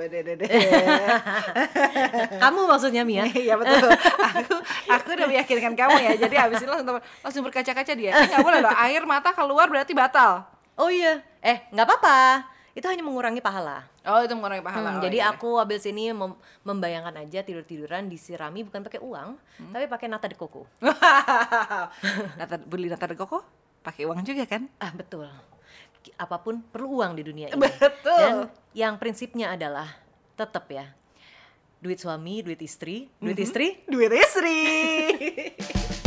Kamu 2.37 2.61
maksudnya 2.69 3.01
Mia? 3.01 3.25
Iya 3.33 3.57
betul. 3.57 3.89
Aku 3.89 4.55
aku 4.87 5.09
udah 5.17 5.25
meyakinkan 5.25 5.73
kamu 5.73 5.97
ya. 5.99 6.13
Jadi 6.19 6.37
abis 6.37 6.61
itu 6.61 6.69
langsung 6.69 7.01
langsung 7.01 7.43
berkaca-kaca 7.43 7.93
dia. 7.97 8.13
Nggak 8.13 8.45
boleh 8.45 8.61
loh. 8.61 8.73
Air 8.77 9.09
mata 9.09 9.33
keluar 9.33 9.67
berarti 9.67 9.97
batal. 9.97 10.45
Oh 10.77 10.93
iya. 10.93 11.25
Eh, 11.41 11.65
nggak 11.71 11.87
apa-apa. 11.87 12.45
Itu 12.71 12.87
hanya 12.87 13.01
mengurangi 13.01 13.41
pahala. 13.41 13.89
Oh 14.05 14.21
itu 14.21 14.33
mengurangi 14.33 14.63
pahala. 14.63 14.89
Hmm, 14.91 14.99
Oh, 15.01 15.03
jadi 15.03 15.19
iya. 15.19 15.33
aku 15.33 15.57
abis 15.57 15.85
ini 15.85 16.13
mem- 16.13 16.37
membayangkan 16.61 17.17
aja 17.19 17.41
tidur-tiduran 17.41 18.05
disirami 18.07 18.63
bukan 18.63 18.81
pakai 18.81 19.01
uang, 19.01 19.41
tapi 19.73 19.89
pakai 19.89 20.07
nata 20.07 20.29
de 20.29 20.37
coco. 20.37 20.69
nata 22.39 22.55
beli 22.61 22.89
nata 22.89 23.09
de 23.09 23.17
coco 23.17 23.41
pakai 23.81 24.05
uang 24.09 24.21
juga 24.25 24.45
kan? 24.47 24.69
Ah, 24.81 24.93
betul. 24.93 25.29
Apa 26.17 26.41
pun 26.41 26.65
perlu 26.65 27.01
uang 27.01 27.17
di 27.17 27.23
dunia 27.25 27.49
ini. 27.53 27.61
Betul. 27.61 28.19
Dan 28.21 28.35
yang 28.73 28.97
prinsipnya 28.97 29.53
adalah 29.53 29.89
tetap 30.37 30.69
ya. 30.73 30.89
Duit 31.81 31.97
suami, 31.97 32.45
duit 32.45 32.61
istri, 32.61 33.09
duit 33.21 33.41
istri, 33.41 33.81
Duit 33.89 34.13
istri. 34.13 34.61